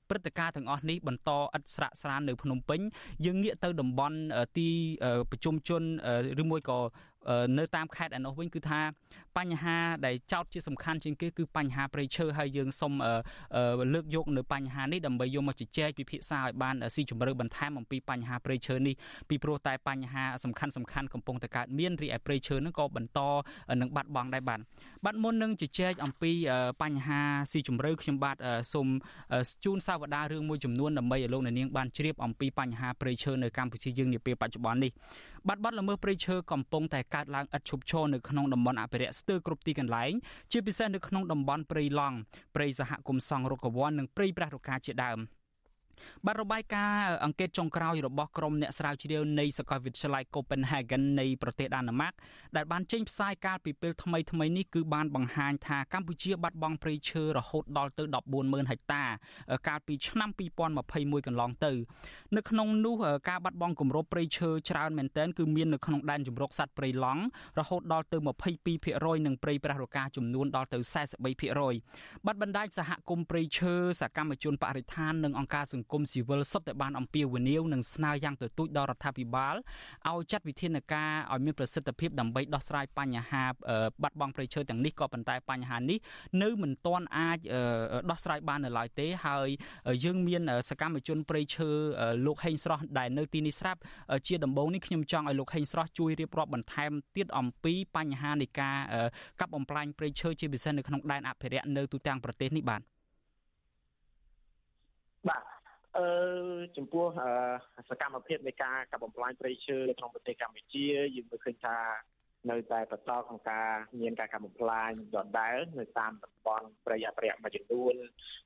[0.09, 2.81] ព្រឹត្តិការណ៍ទាំងអស់នេះបន្តឥតស្រាកស្រាននៅភ្នំពេញ
[3.27, 4.19] យើងងាកទៅតំបន់
[4.59, 4.69] ទី
[5.31, 5.83] ប្រជុំជន
[6.43, 6.79] ឬមួយក៏
[7.59, 8.81] នៅតាមខេត្តឯនោះវិញគឺថា
[9.39, 12.93] បញ្ហាដែលចោតជាសំខាន់ជាងគេគឺបញ្ហាព្រៃឈើហើយយើងសូម
[13.95, 18.95] លើកយកនៅបញ្ហានេះដើម្បីយកមកជជែកពិភាក្សាឲ្យបានស៊ីជម្រៅបន្ថែមអំពីបញ្ហាព្រៃឈើនេះ
[19.29, 23.21] ពីព្រោះតែបញ្ហាសំខាន់សំខាន់កំពុងតែកើតមានរីឯព្រៃឈើនឹងក៏បន្ត
[23.81, 24.61] នឹងបាត់បង់ដែរបាទ
[25.05, 26.33] បាទមុននឹងជជែកអំពី
[26.83, 27.21] បញ្ហា
[27.53, 28.37] ស៊ីជម្រៅខ្ញុំបាទ
[28.73, 28.89] សូម
[29.65, 34.93] ជូនសាវតារឿងមួយចំនួនដើម្បីឲ្យលោកអ្នកនាងបានជ្រាបអំពីបញ្ហាព្រៃឈើនៅកម្ពុជាយើងនាពេលបច្ចុប្បន្ននេះ
[35.49, 40.13] បាត់បត់ល្មើសព្រៃឈើកំពុងតែកើតឡើងឥតឈប់ឈរនៅក្នុងតំបន់អភិរក្សស្ទើរគ្រប់ទីកន្លែង
[40.53, 42.17] ជាពិសេសនៅក្នុងតំបន់ព្រៃឡង់
[42.55, 45.19] ព្រៃសហគមន៍សង្រុកវ័ននិងព្រៃព្រះរកាជាដើម។
[46.27, 52.13] បាទរបាយការណ៍អង្កេតចុងក្រោយរបស់ក្រុមអ្នកស្រាវជ្រាវនៃសាកលវិទ្យាល័យ Copenhagen នៃប្រទេសដាណឺម៉ាក
[52.57, 58.05] ដែលបានចេញផ្សាយកាលពីពេលថ្មីថ្មីនេះគឺបានបង្ហាញថាកម្ពុជាបាត់បង់ព្រៃឈើរហូតដល់ទៅ
[58.37, 59.05] 140,000ហិកតា
[59.69, 60.31] កាលពីឆ្នាំ
[60.79, 61.73] 2021កន្លងទៅ
[62.37, 62.95] នៅក្នុងនោះ
[63.29, 67.23] ការបាត់បង់គម្របព្រៃឈើច្រើនមែនទែនគឺមាននៅក្នុងដែនជម្រកសត្វព្រៃឡង់
[67.61, 68.19] រហូតដល់ទៅ
[68.73, 70.79] 22%និងព្រៃព្រះរកាចំនួនដល់ទៅ
[71.53, 79.55] 43%បាត់បណ្ដាញសហគមន៍ព្រៃឈើសកម្មជនបរិស្ថាននិងអង្គការសង្គមស៊ីវិលសុទ្ធតែបានអំពាវនាវនិងស្នើយ៉ាងទទូចដល់រដ្ឋាភិបាល
[80.09, 83.45] ឲ្យចាត់វិធានការឲ្យមានប្រសិទ្ធភាពដើម្បីដោះស្រាយបញ្ហា
[84.03, 85.99] បាត់បង់ព្រៃឈើទាំងនេះក៏ប៉ុន្តែបញ្ហានេះ
[86.43, 87.39] នៅមិនទាន់អាច
[88.11, 89.49] ដោះស្រាយបាននៅឡើយទេហើយ
[90.05, 91.69] យើងមានសកម្មជនព្រៃឈើ
[92.27, 93.81] លោកហេងស្រស់ដែលនៅទីនេះស្រាប់
[94.27, 98.79] ជាដំបូងនេះខ្ញុំចង់ឲ្យលោកហេងស្រស់ជួយរៀបរាប់បន្ថែមទៀតអំពីបញ្ហានៃការ
[99.41, 102.81] កាប់បំផ្លាញព្រៃឈើជាពិសេសនៅក្នុងដែនអភិរក្សនៅទូទាំងប្រទេសនេះបាទ
[105.29, 105.56] បាទ
[105.99, 106.09] អឺ
[106.77, 107.05] ចំពោះ
[107.89, 110.87] សកម្មភាពនៃការកាប់បំផ្លាញព្រៃឈើក្នុងប្រទេសកម្ពុជា
[111.17, 111.79] យើងមើលឃើញថា
[112.51, 113.71] នៅតែបន្តក្នុងការ
[114.01, 117.95] មានការកាប់បំផ្លាញដដែល នៅតាមតំបន់ព្រៃអភិរក្សមួយចំនួន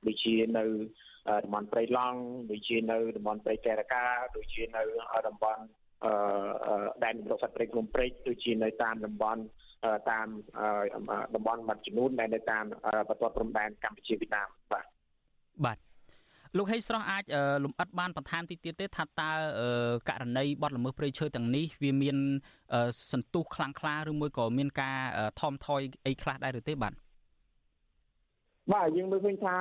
[0.07, 0.65] ដូចជានៅ
[1.43, 2.19] តំបន់ព្រៃឡង់
[2.51, 4.83] ដូចជានៅតំបន់ព្រៃកែរកាដូចជានៅ
[5.27, 5.63] តំបន់
[6.05, 9.41] អឺដែនជម្រកសត្វព្រៃភ្នំព្រេចដូចជានៅតាមតំបន់
[10.11, 10.27] តាម
[11.35, 12.65] តំបន់មួយចំនួនដែលនៅតាម
[13.09, 14.85] បន្ទាត់ព្រំដែនកម្ពុជាវៀតណាមបាទ
[15.65, 15.77] បាទ
[16.57, 17.23] លោកហេងស្រស់អាច
[17.63, 19.31] លំអិតបានបន្ថែមតិចទៀតទេថាតើ
[20.09, 22.17] ករណីបទល្មើសព្រៃឈើទាំងនេះវាមាន
[23.11, 24.99] សន្ទុះខ្លាំងក្លាឬមួយក៏មានការ
[25.39, 26.93] ថមថយអីខ្លះដែរឬទេបាទ
[28.73, 29.57] បាទយើងមើលឃើញថា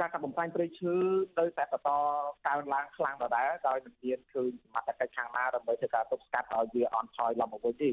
[0.00, 0.94] ការកាប់បំផ្លាញព្រៃឈើ
[1.38, 1.90] នៅតែបន្ត
[2.46, 7.92] កើនឡើងខ្លាំងដដែលដោយមិនមានឃើញសមត្ថកិច្ចខាងណាដើម្បីធ្វើការទប់ស្កាត់ឲ្យវាអន់ថយឡើងមកវិញទេ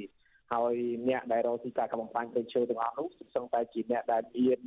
[0.54, 0.76] ហើយ
[1.10, 4.60] អ្នកដែលរកស៊ីការកាប់បំផ្លាញព្រៃឈើទាំងអស់នោះសឹងតែជាអ្នកដែលមាន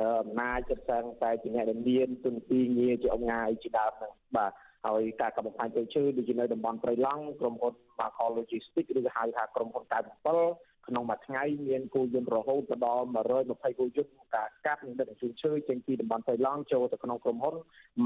[0.00, 4.52] អំណាចចិត្តសឹងតែជាអ្នកដែលមានទុនទីងារជាអង្គការជាដើមហ្នឹងបាទ
[4.86, 13.06] ហើយការកំបំផ្លាញព្រៃឈើដូចជានៅតំបន់ព្រៃឡង់ក្រុមហ៊ុន Macro Logistics ឬហៅថាក្រុមហ៊ុន97ក្នុងមួយថ្ងៃមានគោយន្តរហូតដល់
[13.42, 17.56] 120គោយន្តការកាប់និងដឹកជញ្ជូនឈើចេញពីតំបន់ព្រៃឡង់ចូលទៅក្នុងក្រុមហ៊ុន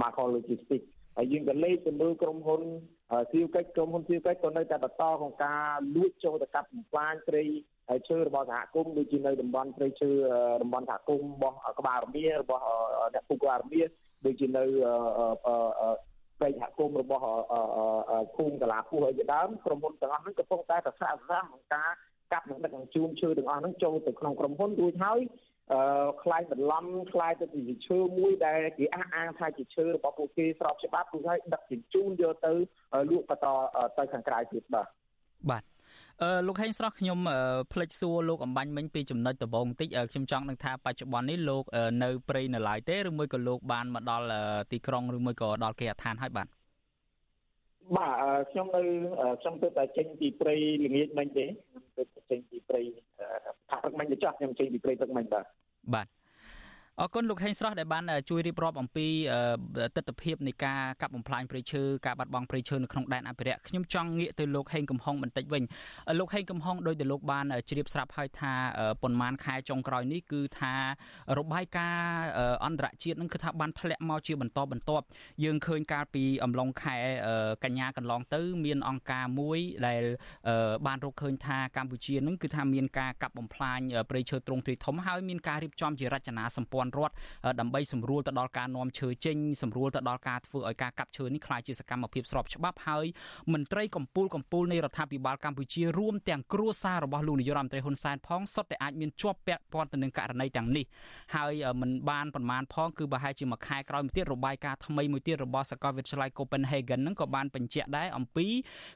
[0.00, 2.62] Macro Logistics ហើយយើងក៏លេខទៅលើក្រុមហ៊ុន
[3.30, 7.44] ស៊ីវកិច្ចក្រុមហ៊ុនស៊ីវកិច្ចក៏នៅតែបន្តក្នុងការលួចចូលទៅកាប់បំផ្លាញព្រៃ
[7.88, 10.10] ហើយឈើរបស់សហគមន៍ដូចជានៅតំបន់ព្រៃឈើ
[10.62, 12.62] តំបន់សហគមន៍របស់ក្បាលរមៀរបស់
[13.14, 13.82] អ្នកពុកក្បាលរមៀ
[14.26, 14.64] ដូចជានៅ
[16.38, 17.22] ព្រៃសហគមន៍របស់
[18.36, 21.90] ភូមិកាឡាពុះហើយជាដើមក្រុមហ៊ុនទាំងអស់ហ្នឹងកំពុងតែប្រសាសន៍ក្នុងការ
[22.32, 25.20] កាប់និងដឹកជញ្ជូនឈើទាំងអស់ហ្នឹងចូលទៅក្នុងក្រុមហ៊ុនរួចហើយ
[25.72, 32.52] អឺខ្លាយបន្លំខ្លាយទៅជាឈើមួយដែលគេអះអាងថាជាឈើរបស់ពួកគេស្របច្បាប់គឺឲ្យដឹកជញ្ជូនយកទៅ
[33.10, 33.46] លក់បន្ត
[33.98, 34.88] ទៅខាងក្រៅទៀតបាទ
[35.50, 35.75] បាទអឺ
[36.46, 37.18] លោកហេងស្រស់ខ្ញុំ
[37.72, 41.64] ផ្លេចសួរលោកអំបញ្ញមិញពីចំណុចដំបូងបន្តិចខ្ញុំចង់នឹងថាបច្ចុប្បន្ននេះលោក
[42.02, 44.26] នៅព្រៃនៅឡើយទេឬមួយក៏លោកបានមកដល់
[44.72, 46.48] ទីក្រុងឬមួយក៏ដល់គេដ្ឋានហើយបាទ
[47.96, 48.14] បាទ
[48.50, 48.82] ខ្ញុំនៅ
[49.40, 50.54] ខ្ញុំទៅតែចេញពីព្រៃ
[50.84, 52.80] ល្ងាចមិញទេខ្ញុំទៅចេញពីព្រៃ
[53.68, 55.44] ថាព្រឹកមិញទៅចោះខ្ញុំចេញពីព្រៃព្រឹកមិញបាទ
[55.94, 56.06] បាទ
[57.00, 59.06] អរគុណលោកហេងស្រស់ដែលបានជួយរៀបរាប់អំពី
[59.96, 65.62] ទស្សនវិជ្ជានៃការកាប់បំផ្លាញព្រៃឈើការបាត់បង់ព្រៃឈើនៅក្នុងដែនអភិរក្សខ្ញុំចង់ងាកទៅលោកហេងកំហុងបន្តិចវិញ
[66.18, 68.52] លោកហេងកំហុងដោយដែលលោកបានជ្រាបស្រាប់ហើយថា
[69.02, 70.74] ប៉ុន្មានខែចុងក្រោយនេះគឺថា
[71.38, 72.20] របាយការណ៍
[72.64, 75.04] អន្តរជាតិនឹងគឺថាបានធ្លាក់មកជាបន្តបន្ទាប់
[75.44, 76.96] យើងឃើញកាលពីអំឡុងខែ
[77.64, 80.02] កញ្ញាកន្លងទៅ មានអង្គការមួយដែល
[80.86, 83.80] បានរកឃើញថាកម្ពុជានឹងគឺថាមានការកាប់បំផ្លាញ
[84.10, 87.14] ព្រៃឈើទ្រង់ទ្រាយធំហើយមានការរៀបចំជារចនាសម្ព័ន្ធរដ្ឋ
[87.60, 93.06] ដើម្បីសម្រួលទៅដល់ការនាំឈើចេញសម្រួលទៅដល់ការធ្វើឲ្យការកាប់ឈើនេះក្លាយជាសកម្មភាពស្របច្បាប់ហើយ
[93.52, 100.84] មន្ត្រីកម្ពុជាកម្ពុជានៃរដ្ឋាភិបាលកម្ពុជារួមទាំងគ្រួសាររបស់លោកនាយរដ្ឋមន្ត្រីហ៊ុនសែនផងសុទ្ធតែអាចមានជាប់ពាក់ព័ន្ធទៅនឹងករណីទាំងនេះ
[101.34, 108.46] ហើយមិនបានប្រមាណផងគឺប្រហែលជាមួយខែក្រោយមួយទៀតរបាយការណ៍ថ្មីមួយទៀតរបស់សាកលវិទ្យាល័យ Copenhagen នឹងក៏បានបញ្ជាក់ដែរអំពី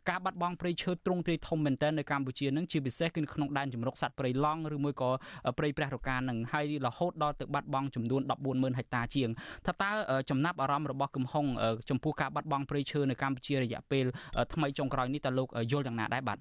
[0.08, 5.10] ការបាត់បង់ព្រៃឈើទ្រង់ទ្រាយធំមែនទែននៅកម្ពុជានឹងជាពិសេសគឺក្នុងដែនជំរកសត្វព្រៃឡង់ឬមួយក៏
[5.58, 9.29] ព្រៃព្រះរកានឹងហើយរហូតដល់ទៅបាត់បចំនួន140,000ហិកតាជាង
[9.65, 9.91] ថាតើ
[10.29, 11.45] ចំណាប់អារម្មណ៍របស់កំហុង
[11.89, 14.05] ចំពោះការបាត់បង់ព្រៃឈើនៅកម្ពុជារយៈពេល
[14.53, 16.39] ថ្មីចុងក្រោយនេះតើលោកយល់យ៉ាងណាដែរបាទ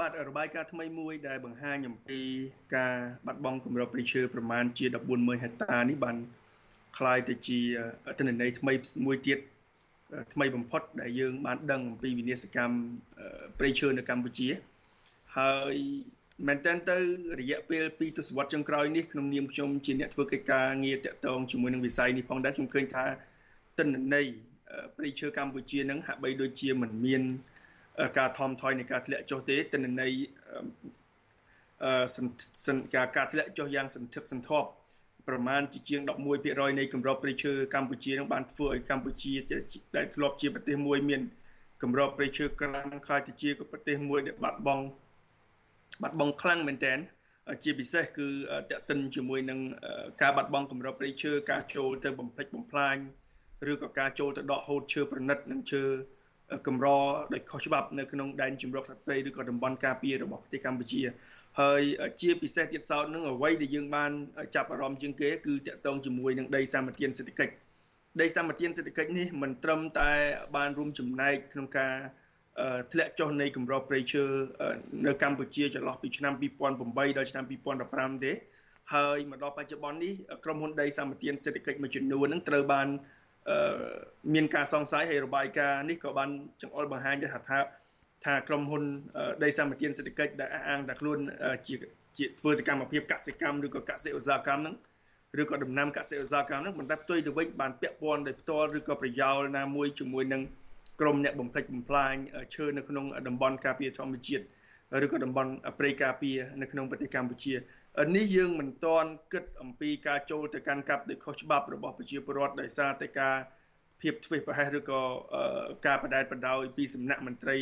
[0.00, 2.20] បាទរបាយការណ៍ថ្មីមួយដែលបង្ហាញអំពី
[2.76, 2.94] ការ
[3.26, 6.16] បាត់បង់គម្របព្រៃឈើប្រមាណជា140,000ហិកតានេះបាន
[6.98, 7.58] คล้ายទៅជា
[8.18, 8.72] ទិន្នន័យថ្មី
[9.06, 9.38] មួយទៀត
[10.32, 12.74] ថ្មីបំផុតដែលយើងបានដឹងអំពីវិនាសកម្ម
[13.58, 14.48] ព្រៃឈើនៅកម្ពុជា
[15.36, 15.76] ហើយ
[16.47, 16.97] មែនតើទៅ
[17.41, 23.05] រយៈពេល2ទសវត្សរ៍ចុងក្រោយនេះក្នុងនាមខ្ញុំជាអ្នកធ្វើកិច្ចការងារតាក់ទងជាមួយនឹងវិស័យនេះផងដែរខ្ញុំឃើញថា
[23.79, 24.25] ទិន្នន័យ
[24.95, 27.21] ព្រៃឈើកម្ពុជានឹងហាក់បីដូចជាមិនមាន
[28.17, 30.11] ការថមថយនៃការធ្លាក់ចុះទេទិន្នន័យ
[31.83, 32.05] អឺ
[32.67, 34.69] សន្ការការធ្លាក់ចុះយ៉ាងសន្ធឹកសន្ធាប់
[35.27, 36.01] ប្រមាណជាជាង
[36.39, 39.33] 11%នៃគម្របព្រៃឈើកម្ពុជានឹងបានធ្វើឲ្យកម្ពុជា
[39.95, 41.21] ដែលធ្លាប់ជាប្រទេសមួយមាន
[41.81, 44.83] គម្របព្រៃឈើក្រាស់ខ្លាចទៅជាប្រទេសមួយដែលបាត់បង់
[46.01, 46.99] បាត់បង់ខ្លាំងមែនទែន
[47.63, 48.27] ជាពិសេសគឺ
[48.69, 49.59] តេតិនជាមួយនឹង
[50.21, 52.95] ការបាត់បង់គម្របព្រៃឈើការចូលទៅបំផ្លិចបំផ្លាញ
[53.71, 55.83] ឬក៏ការចូលទៅដកហូតឈើប្រណិតនិងឈើ
[56.67, 56.87] កម្រ
[57.33, 61.01] ដោយខុសច្បាប់នៅក្នុងដែនជំរកសត្វព្រៃឬក៏តំបន់ការពាររបស់ប្រទេសកម្ពុជា
[61.61, 61.81] ហើយ
[62.21, 64.11] ជាពិសេសទៀតសោតនឹងអ្វីដែលយើងបាន
[64.55, 67.53] ចាប់អារម្មណ៍ជាងគេគឺតកតងជាមួយនឹងដីសម្បត្តិសេដ្ឋកិច្ច
[68.21, 70.11] ដីសម្បត្តិសេដ្ឋកិច្ចនេះមិនត្រឹមតែ
[70.55, 71.93] បានរួមចំណែកក្នុងការ
[72.91, 74.23] ធ្លាក់ចុះនៃកម្របព្រៃឈើ
[75.07, 77.43] នៅកម្ពុជាចន្លោះពីឆ្នាំ2008ដល់ឆ្នាំ
[77.83, 78.31] 2015ទេ
[78.93, 82.87] ហើយមកដល់បច្ចុប្បន្ននេះក្រុមហ៊ុនដីសម្បត្តិសេដ្ឋកិច្ចមួយចំនួននឹងត្រូវបាន
[84.33, 86.29] មានការសង្ស័យហើយរបាយការណ៍នេះក៏បាន
[86.61, 87.59] ចង្អុលបង្ហាញថាថា
[88.25, 88.83] ថាក្រុមហ៊ុន
[89.43, 91.19] ដីសម្បត្តិសេដ្ឋកិច្ចដែលអះអាងថាខ្លួន
[91.67, 91.75] ជា
[92.17, 94.75] ជាធ្វើសកម្មភាពកសិកម្មឬក៏កសិឧស្សាហកម្មហ្នឹង
[95.41, 100.41] ឬក៏ដំណាំកសិឧស្សាហកម្មហ្នឹងបន្តែផ្ទុយទៅវិញបានពាក់ព័ន្ធដោយផ្ទាល់ឬក៏ប្រយោលណាមួយជាមួយនឹង
[101.01, 102.13] ក្រុមអ្នកបំផ្លិចបំផ្លាញ
[102.55, 104.43] ឈើនៅក្នុងតំបន់ការពារធម្មជាតិ
[105.05, 107.53] ឬក៏តំបន់ព្រៃការពារនៅក្នុងប្រទេសកម្ពុជា
[108.15, 113.35] នេះយើងមិនទាន់គិតអំពីការចូលទៅកាន់កាប់ដោយខុសច្បាប់របស់ប្រជាពលរដ្ឋដោយសារតែការ
[114.01, 115.01] ភាពធ្វេសប្រហែសឬក៏
[115.85, 117.57] ការបដែតបដោយពីសំណាក់មន្ត្រី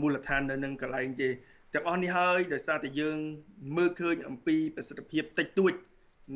[0.00, 1.28] មូលដ្ឋាននៅនឹងកន្លែងទេ
[1.74, 3.18] ទាំងអស់នេះហើយដោយសារតែយើង
[3.76, 5.74] មើលឃើញអំពីប្រសិទ្ធភាពតិចតួច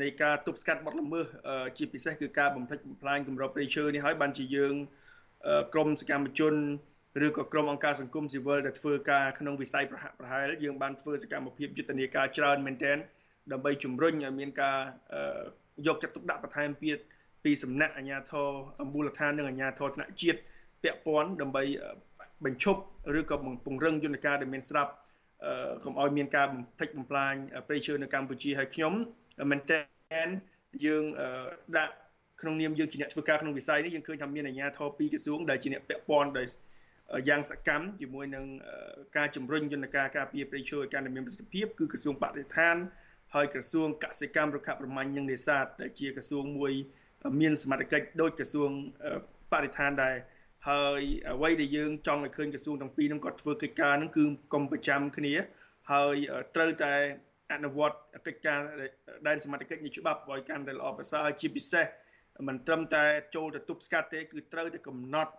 [0.03, 1.27] នៃការទប់ស្កាត់បទល្មើស
[1.79, 4.75] ជាពិសេសគឺការបំផ្លិចបំផ្លាញគម្របព្រៃឈើនេះហើយបានជាយើង
[5.75, 6.55] ក្រមសកម្មជន
[7.27, 12.97] ឬក៏ក្រុមអង្គការសង្គមស៊ីវិលដែលធ្វើការក្នុងវិស័យប្រហាក់ប្រហែលយើងបានធ្វើសកម្មភាពយុទ្ធនាការច្រើនមែនទែន
[13.53, 14.79] ដើម្បីជំរុញឲ្យមានការ
[15.87, 16.99] យកចិត្តទុកដាក់បន្ថែមទៀត
[17.45, 18.49] ពីសំណាក់អាជ្ញាធរ
[18.93, 20.41] មូលដ្ឋាននិងអាជ្ញាធរថ្នាក់ជាតិ
[20.83, 21.63] ពាក់ព័ន្ធដើម្បី
[22.45, 22.81] បញ្ឈប់
[23.19, 24.93] ឬក៏ពង្រឹងយន្តការដែលមានស្រាប់
[25.85, 27.35] កុំឲ្យមានការបំផ្លិចបំផ្លាញ
[27.67, 28.93] ព្រៃឈើនៅកម្ពុជាហើយខ្ញុំ
[29.51, 29.81] មែនតើ
[30.85, 31.05] យើង
[31.77, 31.95] ដាក់
[32.41, 36.47] ក្នុងនាមយើងជាអ្នកធ្វើការក្នុងវិស័យនេះយើងឃើញថាមានអាជ្ញាធរពីរក្រសួងដែលជាអ្នកពាក់ព័ន្ធដោយ
[37.29, 38.45] យ៉ាងសកម្មជាមួយនឹង
[39.17, 42.77] ការជំរុញយន្តការការពារព្រៃឈើឲ្យកាន់តែមានប្រសិទ្ធភាពគឺក្រសួងបរិស្ថាន
[43.35, 46.73] ហើយក្រសួងកសិកម្មរុក្ខាប្រមាញ់និងនេសាទដែលជាក្រសួងមួយ
[47.41, 48.71] មានសមត្ថកិច្ចដូចក្រសួង
[49.53, 50.17] បរិស្ថានដែរ
[50.69, 55.35] ហើយអ្វីដែលយើងចង់ឲ្យឃើញក្រសួងទាំងពីរហ្នឹងគាត់ធ្វើកិច្ចការហ្នឹងគឺកុំប្រចាំគ្នា
[55.93, 56.15] ហើយ
[56.55, 56.95] ត្រូវតែ
[57.53, 58.61] អនុវត្តកិច្ចការ
[59.27, 61.87] ដែនសមត្ថកិច្ចនៃច្បាប់ឲ្យកាន់តែល្អប្រសើរជាពិសេស
[62.49, 65.33] មិនត្រឹមតែចូលទៅទប់ស្កាត់ទេគឺត្រូវតែកំណត់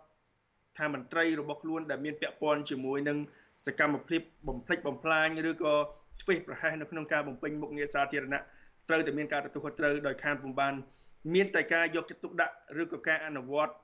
[0.78, 3.18] ថាមន្ត្រីរបស់ខ្លួនដែលមានពាក់ព័ន្ធជាមួយនឹង
[3.66, 5.74] សកម្មភាពបំផ្លិចបំផ្លាញឬក៏
[6.22, 8.42] ធ្វេសប្រហែសនៅក្នុងការបំពេញមុខងារសាធារណៈ
[8.88, 10.74] ត្រូវតែមានការទទួលខុសត្រូវដោយខានពុំបាន
[11.34, 13.74] មានតែការយកចិត្តទុកដាក់ឬក៏ការអនុវត្ត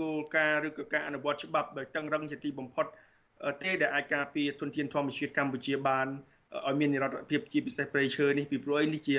[0.00, 2.86] គោលការណ៍ឬក៏ការអនុវត្តច្បាប់ដោយតឹងរឹងជាទីបំផុត
[3.62, 6.06] ទេដែលអាចការពារទុនធានធម្មជាតិកម្ពុជាបាន
[6.68, 9.16] ឲ្យមាននិរន្តរភាពជាពិសេសព្រៃឈើនេះពីព្រោះនេះជា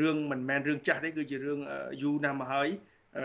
[0.00, 1.60] រឿងមិនមែនរឿងចាស់ទេគឺជារឿង
[2.02, 2.68] យូរណាស់មកហើយ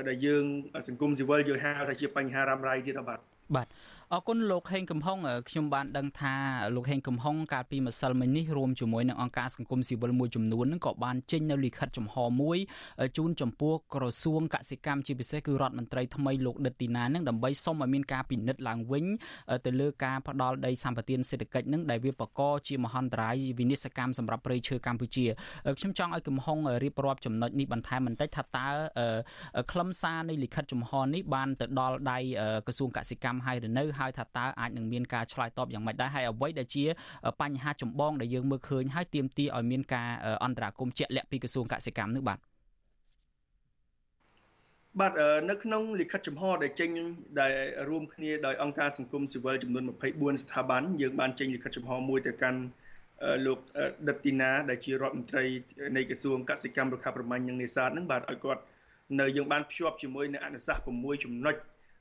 [0.07, 0.43] ដែលយើង
[0.87, 3.19] សង្គមស៊ីវិលយើងហៅថាជាបញ្ហារ៉ាំរ៉ៃទៀតបាទ
[3.55, 3.67] បាទ
[4.15, 5.17] អរគុណលោកហេងកំហុង
[5.49, 6.35] ខ្ញុំបានដឹងថា
[6.75, 12.57] លោកហេងកំហុងកាលពីម្សិលមិញនេះរួមជាមួយនឹងអង្គការសង្គមស៊ីវិលមួយចំនួននឹងក៏បានចេញនៅលិខិតចំហមួយ
[13.17, 19.05] ជូនចំពោះក្រសួងកសិកម្មជាពិសេសគឺរដ្ឋមន្ត្រីថ្មីលោកដិតទីណានឹងដើម្បីសុំឲ្យមានការពិនិត្យឡើងវិញ
[19.65, 25.25] ទៅលើការផ្ដាល់ដីសម្បត្តិសេដ្ឋកិច្ចនឹងដែលវាបកកជាមហន្តរាយវិនិស្សកម្មសម្រាប់ប្រៃឈើកម្ពុជា
[25.79, 28.67] ខ្ញុំចង់ឲ្យកំហុងរៀបរាប់ចំណុចនេះបន្ថែមបន្តិចថាតើ
[29.71, 32.19] ខ្លឹមសារនៃលិខិតចំហនេះបានទៅដល់ដៃ
[32.67, 36.85] ក្រសួងកសិកម្មហើយឬនៅហើយថាតើអាចនឹងមានការឆ្លើយតបយ៉ាងម៉េចដែរហើយអ្វីដែលជា
[37.41, 40.09] បញ្ហាចម្បងដែលយើងមើលឃើញហើយទាមទារឲ្យមានការ
[40.45, 42.39] អន្តរាគមន៍ជាក់លាក់ពីក្រសួងកសិកម្មនោះបាទ
[44.99, 45.13] បាទ
[45.49, 46.89] នៅក្នុងលិខិតចំហដែលចេញ
[47.41, 47.53] ដែល
[47.89, 49.83] រួមគ្នាដោយអង្គការសង្គមស៊ីវិលចំនួន
[50.13, 52.59] 24ស្ថាប័នយើងបានចេញលិខិតចំហមួយទៅកាន់
[53.45, 53.59] លោក
[54.07, 55.45] ដិតទីណាដែលជារដ្ឋមន្ត្រី
[55.97, 58.61] នៃក្រសួងកសិកម្មរុក្ខាប្រមាញ់និងនេសាទនឹងបាទឲ្យគាត់
[59.19, 61.55] នៅយើងបានភ្ជាប់ជាមួយនឹងអនុសាសន៍6ចំណុច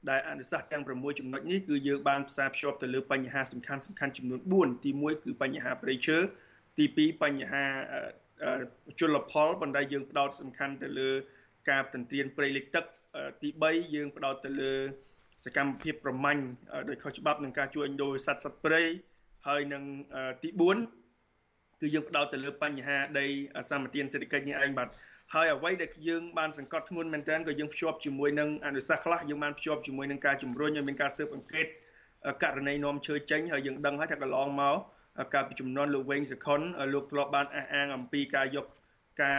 [0.09, 6.17] ដែលអនុសាសន៍ទាំង6ចំណុចនេះគឺយើងបានផ្សារភ្ជាប់ទៅលើបញ្ហាសំខាន់សំខាន់ចំនួន4ទី1គឺបញ្ហាប្រៃឈើ
[6.79, 7.65] ទី2បញ្ហា
[9.01, 11.11] ជលផលបណ្ដៃយើងផ្ដោតសំខាន់ទៅលើ
[11.71, 12.85] ការទន្ទ្រានព្រៃលិចទឹក
[13.43, 14.73] ទី3យើងផ្ដោតទៅលើ
[15.45, 16.43] សកម្មភាពប្រមាញ់
[16.89, 18.83] ដោយខុសច្បាប់នឹងការជួញដូរសត្វសត្វព្រៃ
[19.47, 19.83] ហើយនឹង
[20.43, 20.49] ទី
[21.15, 23.27] 4គឺយើងផ្ដោតទៅលើបញ្ហាដី
[23.71, 24.89] សម្បត្តិសេដ្ឋកិច្ចនេះឯងបាទ
[25.35, 31.67] ហើយអ្វីដែលយើងបានសង្កត់ធ្ងន់មែនទែនក៏យើងភ្ជាប់ជាមួយនឹងអនុសាសន៍ខ្លះយើងបានភ្ជាប់ជាមួយនឹងការជំរុញឲ្យមានការស៊ើបអង្កេត
[32.43, 34.77] ករណីនាំឈើចេញហើយយើងដឹងហើយថាកន្លងមក
[35.35, 36.61] កាលពីចំនួនលោកវែងសខុន
[36.95, 38.67] លោកធ្លាប់បានអះអាងអំពីការយក
[39.23, 39.39] ការ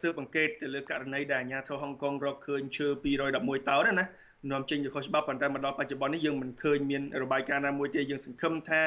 [0.00, 2.88] ស៊ើបអង្កេតទៅលើករណីដែលអាជ្ញាធរហុងកុងរកឃើញឈើ
[3.24, 4.04] 211តោនណា
[4.50, 8.82] នាំចេញទៅខុសច្បាប់ប៉ុន្តែមកដល់បច្ចុប្បន្ននេះយើងមិនឃើញមានរបាយការណ៍ណាមួយទេយើងសង្ឃឹមថា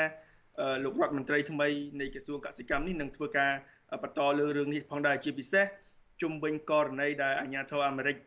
[0.84, 1.68] លោករដ្ឋមន្ត្រីថ្មី
[2.00, 3.52] នៃក្រសួងកសិកម្មនេះនឹងធ្វើការ
[4.04, 5.66] បន្តលើរឿងនេះផងដែរជាពិសេស
[6.22, 8.18] ជុំវិញករណីដែលអាជ្ញាធរអាមេរិក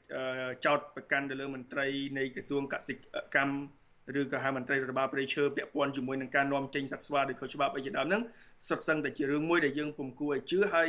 [0.66, 1.86] ចោទប្រកាន់ទៅលើមន្ត្រី
[2.18, 2.94] នៃក្រសួងកសិ
[3.36, 3.56] កម្ម
[4.20, 8.22] ឬក៏ហៅមន្ត្រីរដ្ឋបាលព្រៃឈើពាក់ព័ន្ធជាមួយនឹងការនាំចេញសត្វស្វាដោយខុសច្បាប់អីជាដើមហ្នឹង
[8.68, 10.88] សុទ្ធសឹងតែជារឿងមួយដែលយើងពុំគួរឲ្យជឿហើយ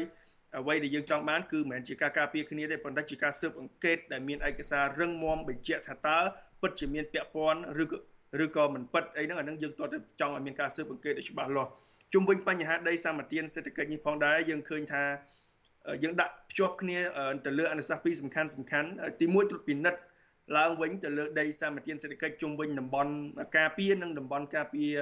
[0.59, 6.19] អ្វីដែលយើងចង់បានគឺមិនមែនជាការការពារគ្នាទេប៉ុន្តែជាការស៊ើបអង្កេតដែលមានឯកសាររឹងមាំបញ្ជាក់ថាតើ
[6.61, 7.97] ពិតជាមានពាក់ព័ន្ធឬក៏
[8.45, 9.85] ឬក៏មិនពិតអីហ្នឹងអានឹងយើងតើ
[10.19, 11.71] ចង់ឲ្យមានការស៊ើបអង្កេតឲ្យច្បាស់លាស់
[12.13, 15.03] ជុំវិញបញ្ហាដីសម្បត្តិសេដ្ឋកិច្ចនេះផងដែរយើងឃើញថា
[16.03, 16.97] យើងដាក់ភ្ជាប់គ្នា
[17.45, 19.99] ទៅលើអនុសាសន៍ពីរសំខាន់សំខាន់ទី1ត្រួតពិនិត្យ
[20.57, 23.11] ឡើងវិញទៅលើដីសម្បត្តិសេដ្ឋកិច្ចជុំវិញតំបន់
[23.57, 24.93] ការពារនិងតំបន់ការពារ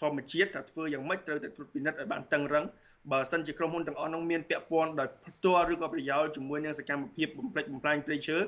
[0.00, 2.64] ធម្មជាតិថាធ្វើយ៉ាងម៉េចត្រូវតែត្រួតពិនិត្យឲ្យបានតឹងរឹង
[3.12, 8.38] បើសិនជាក្រុមហ៊ុនទាំងអស់នោះមានពាក់ព័ន្ធដោយផ្ទាល់ឬក៏ប្រយោលជាមួយនឹងសកម្មភាពបំផ្លិចបំផ្លាញព្រៃឈើ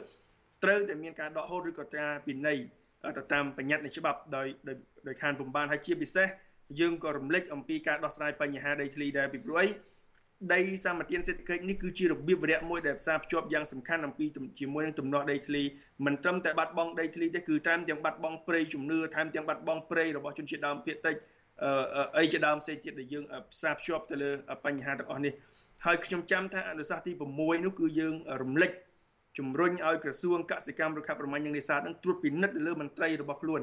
[0.63, 2.59] ត្រូវតែមានការដកហូតឬក៏ការពិន័យ
[3.19, 4.47] ទៅតាមបញ្ញត្តិនៃច្បាប់ដោយ
[5.07, 6.27] ដោយខានពំបានហើយជាពិសេស
[6.81, 9.67] យើងក៏រំលឹកអំពីការដោះស្រាយបញ្ហាដីធ្លីដែរពីព្រោះអី
[10.55, 14.27] ដីសម្បត្តិសេដ្ឋកិច្ចនេះគឺជារបៀបវរៈមួយដែលផ្សារភ្ជាប់យ៉ាងសំខាន់អំពី
[14.61, 15.63] ជាមួយនឹងទំនាស់ដីធ្លី
[16.07, 21.17] មិនត្រឹមតែបាត់បង់ដីធ្លីទេគឺតាមទាំងបាត់បង់ព្រៃជំនឿតាមទាំងបាត់បង់ព្រៃរបស់ជនជាតិដើមភាគតិច
[22.19, 24.31] អីជាដើមផ្សេងទៀតដែលយើងផ្សារភ្ជាប់ទៅលើ
[24.65, 25.33] បញ្ហាទាំងអស់នេះ
[25.85, 28.71] ហើយខ្ញុំចាំថាអនុសាសន៍ទី6នោះគឺយើងរំលឹក
[29.39, 33.63] ជំរុញឲ្យក្រសួងកសិកម្មរុក្ខាប្រមាញ់និងនេសាទនឹងត្រួតពិនិត្យទៅលើមន្ត្រីរបស់ខ្លួន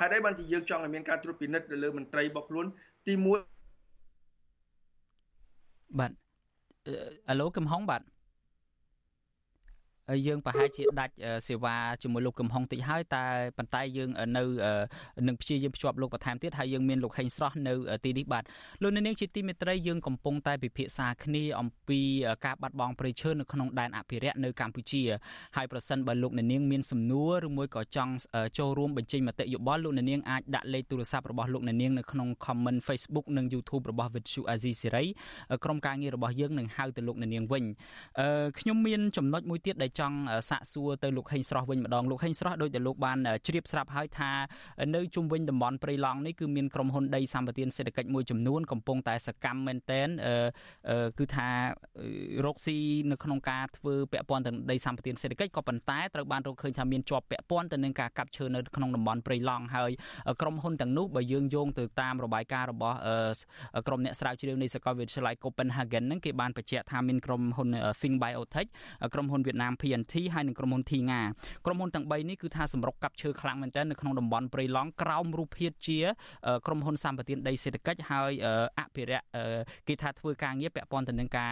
[0.00, 2.66] ហេតុអីបានជាយើងចង់ឲ្យមានការត្រួតពិនិត្យទៅលើមន្ត្រីរបស់ខ្លួន
[3.06, 3.49] ទី1
[5.98, 6.12] បាទ
[7.28, 8.02] អាឡូកំហុងបាទ
[10.26, 11.14] យើងប្រហែលជាដាច់
[11.48, 13.24] សេវាជាមួយលោកកំហុងតិចហើយតែ
[13.58, 14.42] ប៉ុន្តែយើងនៅ
[15.28, 17.72] នឹងព្យាយាមភ្ជាប់លោកបន្ថែមទៀតហើយយើងមានលោកហេងស្រស់នៅ
[18.04, 18.44] ទីនេះបាទ
[18.82, 22.00] លោកនាងជាទីមេត្រីយើងកំពុងតែពិភាក្សាគ្នាអំពី
[22.46, 25.02] ការបាត់បង់ព្រៃឈើនៅក្នុងដែនអភិរក្សនៅកម្ពុជា
[25.56, 28.12] ហើយប្រសិនបើលោកនាងមានសំណួរឬមួយក៏ចង់
[28.58, 35.06] ចូលរួមបញ្ចេញមតិយោបល់លោកនាងអាចដាក់លេខទូរស័ព្ទរបស់លោកនាងនៅក្នុង comment Facebook និង YouTube របស់ Vithu Azizi Siri
[35.64, 37.64] ក្រុមការងាររបស់យើងនឹងហៅទៅលោកនាងវិញ
[38.58, 40.16] ខ្ញុំមានចំណុចមួយទៀតដែលចង់
[40.50, 44.30] សាកសួរទៅលោកហេងស្រស់វិញម្ដងលោកហេងស្រស់ដោយតែលោកបានជ្រាបស្រាប់ហើយថា
[44.94, 50.08] នៅជុំវិញតំបន់ព្រៃឡង់នេះគឺមានក្រុមហ៊ុនដីសម្បត្តិសេដ្ឋកិច្ចមួយចំនួនកំពុងតែសកម្មមែនតែន
[51.18, 51.48] គឺថា
[52.44, 52.76] រកស៊ី
[53.10, 59.90] នៅក្នុងការធ្វើពាក់ព័ន្ធទៅដីសម្បត្តិសេដ្ឋកិច្ចក៏ប៉ុន្តែត្រូវបានរកឃើញថាមានជាប់ពាក់ព័ន្ធទៅនឹងការកាប់ឈើនៅក្នុងតំបន់ព្រៃឡង់ហើយ
[60.40, 62.96] ក្រុមហ៊ុនទាំងនោះបើយើងយោងទៅតាមរបាយការណ៍របស់
[63.86, 67.68] ក្រុមអ្នកស្រាវជ្រាវនៃសាកលវិទ្យាល័យ Copenhagen ហ្នឹងគេបានបញ្ជាក់ថាមានក្រុមហ៊ុន
[68.00, 68.68] Think Biotech
[69.14, 71.20] ក្រុមហ៊ុនវៀតណាម PNT ហើយនិងក្រុមហ៊ុន Thinga
[71.66, 75.98] ក្រុមហ៊ុនទាំង3នេះគឺថាសម្រុកកាប់ឈើខ្លាំងមែនទែននៅក្នុងតំបន់ព្រៃឡង់ក្រោមរូបភាពជា
[76.66, 78.32] ក្រុមហ៊ុនសម្បត្តិដីសេដ្ឋកិច្ចហើយ
[78.78, 79.26] អភិរក្ស
[79.88, 81.50] គេថាធ្វើការងារពាក់ព័ន្ធទៅនឹងការ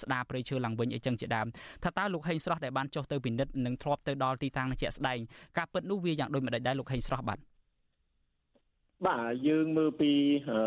[0.00, 1.46] ស្ដារព្រៃឈើឡើងវិញអីចឹងជាដើម
[1.84, 5.18] ថាតើលោកហេងស្រស់ដែលបានចុះទៅពិនិត្យនិងធ្លាប់ទៅដល់ទីតាំងជាក់ស្ដែង
[5.58, 7.38] ការពិតនោះវាយ៉ាងដូចម្ដេចដែរលោកហេងស្រស់បាទ
[9.06, 10.12] បាទយើងមើលពី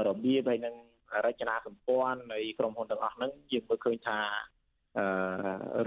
[0.08, 0.76] របៀបហើយនឹង
[1.26, 4.61] រចនាសម្ព័ន្ធនៃក្រុមហ៊ុនទាំងអស់ហ្នឹងយើងមើលឃើញថាអឺ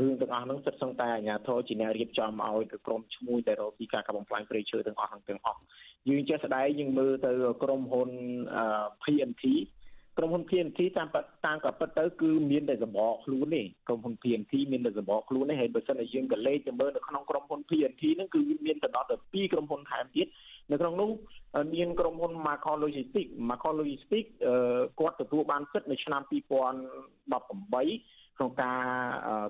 [0.00, 5.60] រឿងទាំងអស់ហ្នឹងសិតសឹងតែអាជ្ញាធរជាអ្នករៀបចំឲ្យទៅក្រុមឈ្មួញដែលរកពីការកាប់បំផ្លាញព្រៃឈើទាំងអស់ហ្នឹងទាំងអស់
[6.08, 7.32] យើងចេះស្ដាយយើងមើលទៅ
[7.62, 8.10] ក្រុមហ៊ុន
[9.02, 9.44] PNT
[10.18, 11.08] ក្រុមហ៊ុន PNT តាម
[11.46, 20.26] តាមក៏ពិតទៅគឺមានតែសម្បកខ្លួនទេក្រុមហ៊ុន PNT មានតែសម្បកខ្លួនទេហើយបើសិនជាយើងក៏លេខទៅមើលនៅក្នុងក្រុមហ៊ុន PNT ហ្នឹងគឺមានទៅដល់ទៅ2ក្រុមហ៊ុនថែមទៀត
[20.70, 21.10] នៅក្នុងនោះ
[21.74, 24.30] មានក្រុមហ៊ុន Macro Logistics Macro Logistics
[25.00, 28.82] គាត់ទទួលបានសិទ្ធិនៅឆ្នាំ2018 ក្នុងការ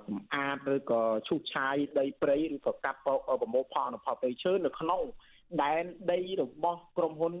[0.07, 5.01] សម្អាតឬក៏ឈូសឆាយដីព្រៃឬក៏កាប់ប្រមូលផលអនុផលព្រៃឈើនៅក្នុង
[5.63, 7.33] ដែនដីរបស់ក្រុមហ៊ុន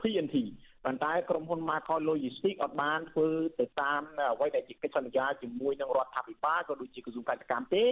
[0.00, 0.36] PNT
[0.84, 3.28] ប៉ុន្តែក្រុមហ៊ុន Macro Logistics អត់បានធ្វើ
[3.60, 7.84] ទៅតាមអ្វីដែលជាកិច្ចសន្យាជាមួយនឹងរដ្ឋាភិបាលក៏ដូចជាក្រសួងកសិកម្មទេ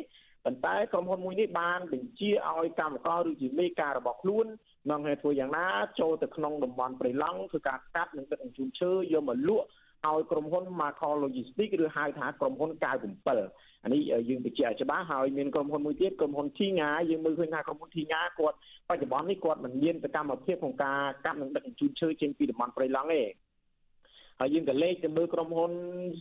[0.44, 4.46] ប៉ុន្តែក្រុមហ៊ុនមួយនេះបានបញ្ជាឲ្យកម្មករឬជាមេការរបស់ខ្លួន
[4.90, 5.66] នាំឲ្យធ្វើយ៉ាងណា
[6.00, 9.66] ចូលទៅក្នុងតំបន់ព្រៃឡង់ធ្វើការកាត់និងដឹកជញ្ជូនឈើយកមកលក់
[10.08, 12.70] ឲ្យក្រុមហ៊ុន Macro Logistics ឬហៅថាក្រុមហ៊ុន
[13.26, 18.56] 97អានេះយើងបញ្ជាក់ច្បាស់ហើយមានក្រុមហ៊ុនមួយទៀតក្រុមហ៊ុន Thinga យើងមើលឃើញថាក្រុមហ៊ុន Thinga គាត់
[18.88, 23.22] បច្ចុប្បន្ននេះគាត់មិនមានសកម្មភាពក្នុងការកាប់និងដឹកជញ្ជូនឈើចេញពីតំបន់ព្រៃឡង់ទេ
[24.42, 25.72] ហើយយើងក៏លេខទៅមើលក្រុមហ៊ុន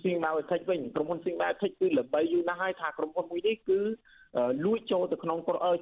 [0.02, 3.80] Sing Biotech វិញក្រុមហ៊ុន Sing Biotech គឺល្បីយូរណាស់ហើយថាក្រុមហ៊ុនមួយនេះគឺ
[4.66, 5.38] លួចចូលទៅក្នុង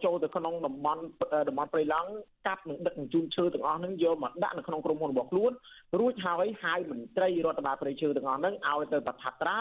[0.06, 1.02] ចូលទៅក្នុងតំបន់
[1.50, 2.10] តំបន់ព្រៃឡង់
[2.48, 5.52] កាប់និងដឹកជញ្ជូនឈើទាំងអស់ហ្នឹងយកមកដាក់នៅក្នុងក្រុមហ៊ុនរបស់ខ្លួន
[6.00, 9.58] រួចហើយហៅមន្ត្រីរដ្ឋបាលព្រៃឈើទាំងអស់ហ្នឹងឲ្យទៅបឋាត្រា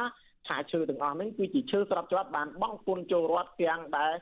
[0.48, 4.12] ថាឈើទាំងអស់ហ្នឹងគឺជាឈើស្របច្បាប់បានបង់ពន្ធចូលរដ្ឋទាំងដែល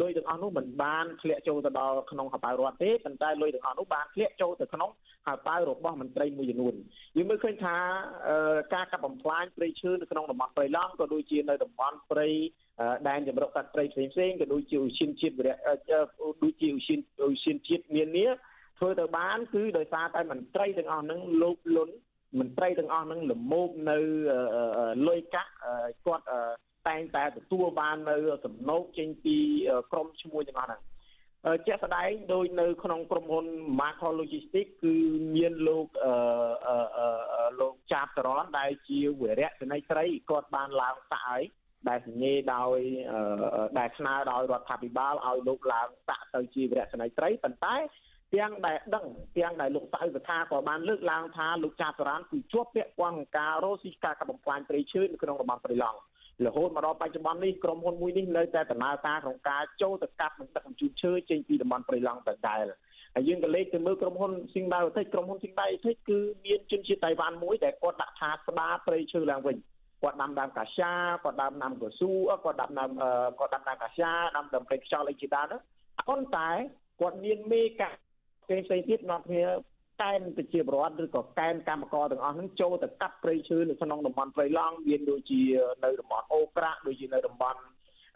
[0.00, 4.90] លុយទាំងអស់នោះមិនបានធ្លាក់ចូលទៅដល់ក្នុងហបៅរដ្ឋទេប៉ុន្តែលុយទាំងអស់នោះបានធ្លាក់ចូលទៅក្នុង
[5.30, 6.74] ហបៅរបស់មន្ត្រីមួយចំនួន
[7.16, 7.76] យើងមើលឃើញថា
[8.74, 12.28] ការកាប់បំផ្លាញព្រៃឈើនៅក្នុងតំបន់ព្រៃឡង់ក៏ដូចជានៅតំបន់ព្រៃ
[13.08, 15.56] ដែនចម្រុកសត្វព្រៃផ្សេងផ្សេងក៏ដូចជាឧស្សាហជាតិវិរៈ
[16.42, 18.30] ដូចជាឧស្សាហឧស្សាហជាតិមាននេះ
[18.78, 21.94] ធ្វើទៅបានគឺដោយសារតែមន្ត្រីទាំងអស់ហ្នឹងលោភលន់
[22.38, 23.98] មន្ត្រីទាំងអស់ហ្នឹងលមោបនៅ
[25.08, 25.52] លុយកាក់
[26.06, 26.24] គាត់
[26.88, 29.36] តែងតែទទួលបាននៅ សំណូកចេញពី
[29.92, 30.80] ក្រុមឈ្មោះទាំងអស់ហ្នឹង
[31.66, 33.46] ជាក់ស្ដែងដោយនៅក្នុងក្រុមហ៊ុន
[33.80, 34.94] Macro Logistics គឺ
[35.34, 36.14] មានលោកអឺ
[37.60, 41.42] លោកចាបសរនដែលជាវិរៈសេនីយ៍ត្រីគាត់បានឡើងតាក់ហើយ
[41.88, 42.78] ដែលសញ្ញេដោយ
[43.78, 47.76] ដែលស្នើដោយរដ្ឋាភិបាលឲ្យលោកឡើងតាក់ទៅជាវិរៈសេនីយ៍ត្រីប៉ុន្តែ
[48.34, 49.06] ទាំងដែលដឹង
[49.38, 55.98] ទាំងដែលលោកសៅវិថាក៏បានលើកឡើងថាលោកចាសរានគឺជាប់ពាក់ព័ន្ធនឹងការរោស៊ីការកាប់បំផ្លាញព្រៃឈើនៅក្នុងតំបន់ព្រៃឡង់
[56.46, 62.64] រហូតមកដល់បច្ចុប្បន្ននេះក្រុមហ៊ុនមួយនេះនៅតែដំណើរការក្នុងការចូលទៅកាប់និងដឹកជញ្ជូនឈើចេញពីតំបន់ព្រៃឡង់ដដែល
[63.14, 69.56] ហើយយើងក៏លេខទៅមើលក្រុមហ៊ុនស៊ីងដៅអធិក្រុមហ៊ុនស៊ីងដៅអធិគឺមានជនជាតិតៃវ៉ាន់មួយដែលគាត់ដាក់ថាស្ដារព្រៃឈើឡើងវិញ
[70.02, 70.92] គាត់ដាំដើមកាសា
[71.24, 72.10] គាត់ដាំដើមកស៊ូ
[72.44, 72.90] គាត់ដាំដើម
[73.38, 75.62] គាត់ដាំដើមកាសាដាំដើមព្រៃខ្យល់អីជាដើមហ្នឹង
[76.08, 76.50] ប៉ុន្តែ
[77.00, 77.90] គាត់មានមេកា
[78.44, 79.44] ផ្សេងផ្សេងទៀតនាំគ្នា
[80.02, 85.42] កែនប្រជាពលរដ្ឋឬក៏កែនកម្មករទាំងអស់ហ្នឹងចូលទៅកាប់ព្រៃឈើនៅក្នុងតំបន់ព្រៃឡង់មានដូចជា
[85.84, 87.60] នៅតំបន់អូក្រាក់ដូចជានៅតំបន់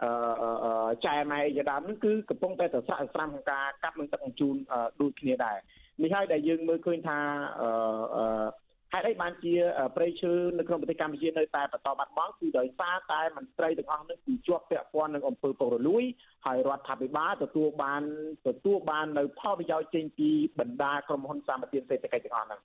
[0.03, 4.57] អឺចែម៉ែជាដើមហ្នឹងគឺកំពុងតែទៅស្រាក់ស្រាំក្នុងការកាប់និងទឹកបញ្ជូន
[5.01, 5.59] ដូចគ្នាដែរ
[6.03, 7.18] នេះហើយដែលយើងមើលឃើញថា
[7.62, 8.47] អឺ
[8.95, 9.55] ហេតុអីបានជា
[9.97, 16.05] ប្រៃឈើនៅក្នុងប្រទេសកម្ពុជានៅតែបន្តបាត់បង់គឺដោយសារតែមន្ត្រីទាំងអស់នេះគឺជាប់ពាក់ព័ន្ធនឹងអំពើពុករលួយ
[16.47, 18.03] ហើយរដ្ឋាភិបាលទទួលបាន
[18.49, 22.61] ទទួលបាននៅផលប្រយោជន៍ចេញពីបណ្ដាក្រុមហ៊ុនសម្បត្តិសេដ្ឋកិច្ចទាំងអស់ហ្នឹង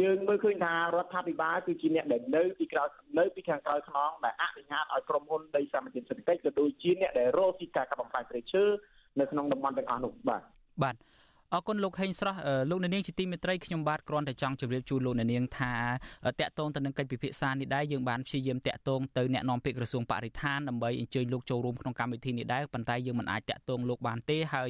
[0.00, 8.64] យើងមើលឃើញថារដ្ឋាភិបាលគឺជាអ្នកដែលនៅពីក្រោយនៅពីខាងក្រោយខ្នងដែលអនុញ្ញាតឲ្យក្រុមហ៊ុនដីសម្បត្តិសេដ្ឋកិច្ចក៏ដូចជាអ្នកដែលរកស៊ីការកាប់បំផ្លាញព្រៃឈើ
[9.20, 10.42] នៅក្នុងតំបន់ទាំងអស់នោះបាទ
[10.82, 10.96] បាទ
[11.54, 12.38] អរគុណលោកហេងស្រស់
[12.70, 15.74] លោកអ្នកនាងជាទីមេត្រីខ្ញុំបាទគ្រាន់តែចង់ជម្រាបជូនលោកអ្នកនាងថា
[16.40, 24.68] តកតងទៅនឹងកិច្ចពិភាក្សានេះដែរយើងបានព្យាយាមតកតងទៅអ្នកនាំពាក្យក្រសួងបរិស្ថានដើម្បីអញ្ជើញលោកចូលរួមក្នុងកម្មវិធីនេះដែរប៉ុន្តែយើងមិនអាចតកតងលោកបានទេហើយ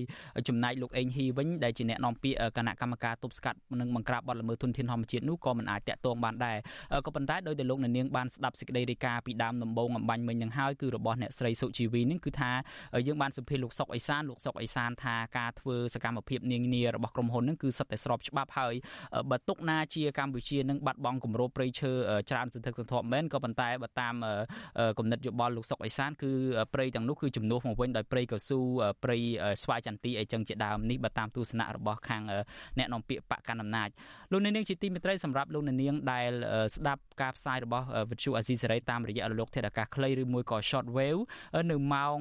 [0.48, 6.56] ចំណែកលោកអេងហ៊ីវិញដែលជាអ្នកនាំពាក្យគណៈកម្មការទប់ស្កាត់និងបង្ក្រាបបទល្មើសធនធានធម្មជាតិនោះក៏មិនអាចតកតងបានដែរ
[7.06, 12.50] ក៏ប៉ុន្តែដោយតែលោកអ្នកនាងបានស្ដាប់សេចក្តីរាយការណ៍ពីដើមដំបូងអំបញ្ញមិញនឹងហើយគឺរបស់អ្នកស្រីសុជីវីនឹងគឺថា
[13.06, 18.74] យើងបានសម្ភាសន៍លោកសុកអេសានលោកសុកអេសានថាការធ្វើសកម្មភាពនានារបស់ក្រុមហ៊ុននឹងគឺសុទ្ធតែស្របច្បាប់ហើយ
[19.30, 21.92] បើទុកណាជាកម្ពុជានឹងបាត់បង់គម្របព្រៃឈើ
[22.30, 24.14] ច្រើនសន្ធឹកសន្ធាប់មែនក៏ប៉ុន្តែបើតាម
[24.98, 26.30] គំនិតយោបល់លោកសុកអេសានគឺ
[26.74, 28.58] ព្រៃទាំងនោះគឺជំនួសមកវិញដោយព្រៃកស៊ូ
[29.04, 29.16] ព្រៃ
[29.62, 32.22] ស្វាយចន្ទីអីចឹងជាដើមនេះបើតាមទស្សនៈរបស់ខាង
[32.78, 33.88] អ្នកនាំពាក្យបកកណ្ដាលអំណាច
[34.32, 36.30] លោកនាងជាទីមេត្រីសម្រាប់លោកនាងដែល
[36.76, 41.20] ស្ដាប់ការផ្សាយរបស់ Virtual Azizi Serai តាមរយៈរលកធាតុអាកាសខ្លីឬមួយក៏ short wave
[41.70, 42.18] នៅម៉ោង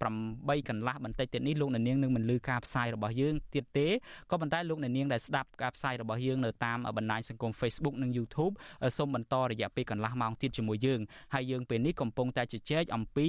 [0.00, 3.81] 8កន្លះបន្តិចទៀតនេះលោកនាងនឹងមិនលឺការផ្សាយរបស់យើងទៀតទេ
[4.30, 8.54] ក៏ប៉ុន្តែលោកអ្នកនាងដែលស្ដាប់ការផ្សាយរបស់យើងនៅតាមបណ្ដាញសង្គម Facebook និង YouTube
[8.96, 11.00] សូមបន្តរយៈពេលកន្លះម៉ោងទៀតជាមួយយើង
[11.34, 13.28] ហើយយើងពេលនេះកំពុងតែជជែកអំពី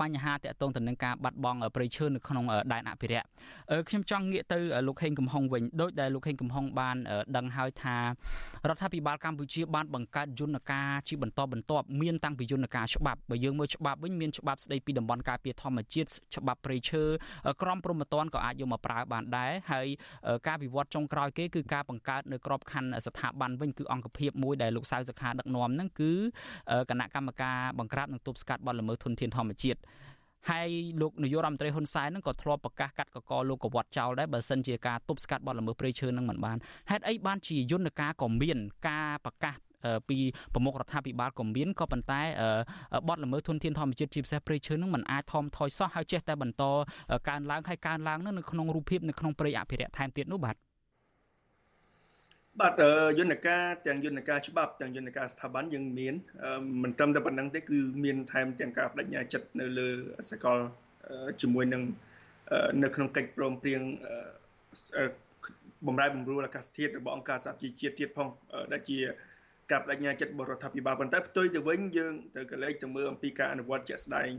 [0.00, 3.26] បញ្ហាតាក់ទងទៅនឹងការបាត់បង់ព្រៃឈើនៅក្នុងដែនអភិរក្ស
[3.88, 4.58] ខ្ញុំចង់ងាកទៅ
[4.88, 6.96] លោកហេងកំហុងវិញដោយដែលលោកហេងកំហុងបាន
[7.36, 7.96] ដឹងហើយថា
[8.68, 17.02] រដ្ឋាភិបាលកម្ពុជាបានបង្កើតយន្តការជាបន្តបន្ទាប់មានតាំងពីយន្តការច្បាប់បើយើងមើលច្បាប់វិញមានច្បាប់ស្ដីពីតំបន់ការពារធម្មជាតិច្បាប់ព្រៃឈើ
[17.62, 19.86] ក្រមព្រហ្មទណ្ឌក៏អាចយកមកប្រើបានដែរហើយ
[20.46, 26.12] ការវិវត្តចុងក្រោយគេគឺការបង្កើតនៅក្របខ័ណ្ឌស្ថាប័នវិញគឺអង្គភាពមួយដែលលោកសៅសខាដឹកនាំហ្នឹងគឺ
[26.90, 29.90] គណៈកម្មការបង្ក្រាបនិងទប់ស្កាត់បទល្មើសធនធានធម្មជាតិជាតិ
[30.50, 30.68] ហើយ
[31.00, 36.56] លោកនាយករដ្ឋមន្ត្រីហ៊ុនសែននឹងក៏ធ្លាប់ប្រកាសកាត់កកលោកកវត្តចោលដែរបើសិនជាការទប់ស្កាត់បទល្មើសព្រៃឈើនឹងមិនបាន
[36.90, 38.58] ហេតុអីបានជាយន្តការក៏មាន
[38.88, 39.54] ការប្រកាស
[40.08, 40.18] ពី
[40.54, 42.20] ប្រមុខរដ្ឋាភិបាលក៏មានក៏ប៉ុន្តែ
[43.08, 46.64] បទល្មើសធនធានធម្មជាតិជាពិសេសព្រៃឈើនឹងមិនអាចថមថយសោះហើយចេះតែបន្ត
[47.28, 50.56] កើនឡើងហើយកើនឡើងនៅក្នុងរូបភាពនៅក្នុងព្រៃអភិរក្សថែមទៀតនោះបាទ
[52.60, 52.82] បាទ
[53.18, 56.14] យន្តការទាំងយន្តការច្បាប់ទាំងយន្តការស្ថាប័នយើងមាន
[56.82, 59.88] មិនត្រឹមតែប៉ុណ្្នឹងទេគឺមានថែមទាំងការបដិញ្ញាចិត្តនៅលើ
[60.30, 60.58] សកល
[61.40, 61.82] ជាមួយនឹង
[62.82, 63.82] នៅក្នុងកិច្ចព្រមព្រៀង
[65.86, 68.28] បំរែបំរួលអាកាសធាតុរបស់អង្គការសហជីវជាតិទៀតផង
[68.72, 68.98] ដែលជា
[69.72, 74.30] ការបដិញ្ញាចិត្តបរដ្ឋាភិបាលប៉ុន្តែផ្ទុយទៅវិញយើងទៅកលេចទៅមើលអំពីការអនុវត្តជាក់ស្ដែង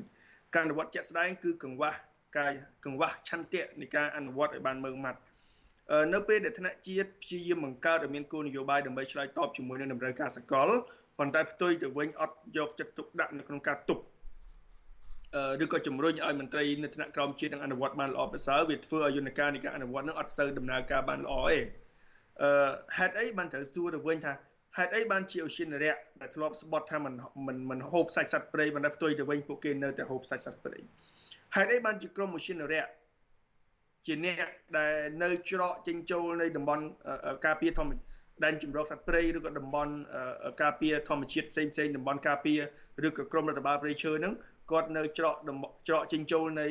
[0.53, 1.93] ការអនុវត្តជាក់ស្ដែងគឺកង្វះ
[2.37, 2.51] ការ
[2.85, 5.19] កង្វះឆន្ទៈនៃការអនុវត្តឲ្យបានម៉ឺងម៉ាត់
[6.14, 10.68] នៅពេលដែលថ្នាក់ជាតិព្យាយាមបង្កើតឲ្យមានគោលនយោបាយដើម្បីឆ្លើយតបជាមួយនឹងតម្រូវការសកល
[11.18, 14.02] ប៉ុន្តែផ្ទុយទៅវិញអត់យកចិត្តទុកដាក់នៅក្នុងការទប់
[15.62, 21.58] ឬក៏ជំរុញឲ្យមន្ត្រីនៅថ្នាក់ក្រោមជាតិនឹងអនុវត្តបានល្អប្រសើរវាធ្វើឲ្យយន្តការនៃការអនុវត្តនឹងអត់សូវដំណើរការបានល្អទេ
[22.42, 24.32] អឺហេតុអីបានត្រូវសួរទៅវិញថា
[24.76, 27.14] ហេតុអីបានជាឧស្សាហរៈដែលធ្លាប់ស្បត់ថាมัน
[27.46, 30.78] มันมันហូបសាច់សត្វព្រៃមិនដែលផ្ទុយទៅវិញពួកគេនៅតែហូបសាច់សត្វព្រៃ
[31.54, 32.84] ហេតុអីបានជាក្រុមឧស្សាហរៈ
[34.07, 34.47] ជាអ្នក
[34.77, 34.93] ដែល
[35.23, 36.83] នៅច្រកចិញ្ចូលនៃតំបន់
[37.45, 37.91] ការពារធម្ម
[38.43, 39.93] ដែនជម្រកសត្វព្រៃឬក៏តំបន់
[40.61, 42.59] ការពារធម្មជាតិផ្សេងផ្សេងតំបន់ការពារ
[43.07, 44.33] ឬក៏ក្រមរដ្ឋបាលព្រៃឈើហ្នឹង
[44.71, 45.35] គាត់នៅច្រក
[45.87, 46.67] ច្រកចិញ្ចូលនៃ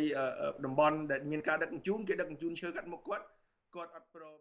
[0.64, 3.24] តំបន់ដែលមានការដឹកជញ្ជូនគេដឹកជញ្ជូនឈើកាត់មុខគាត់
[3.74, 4.38] គាត់អត់ព្រម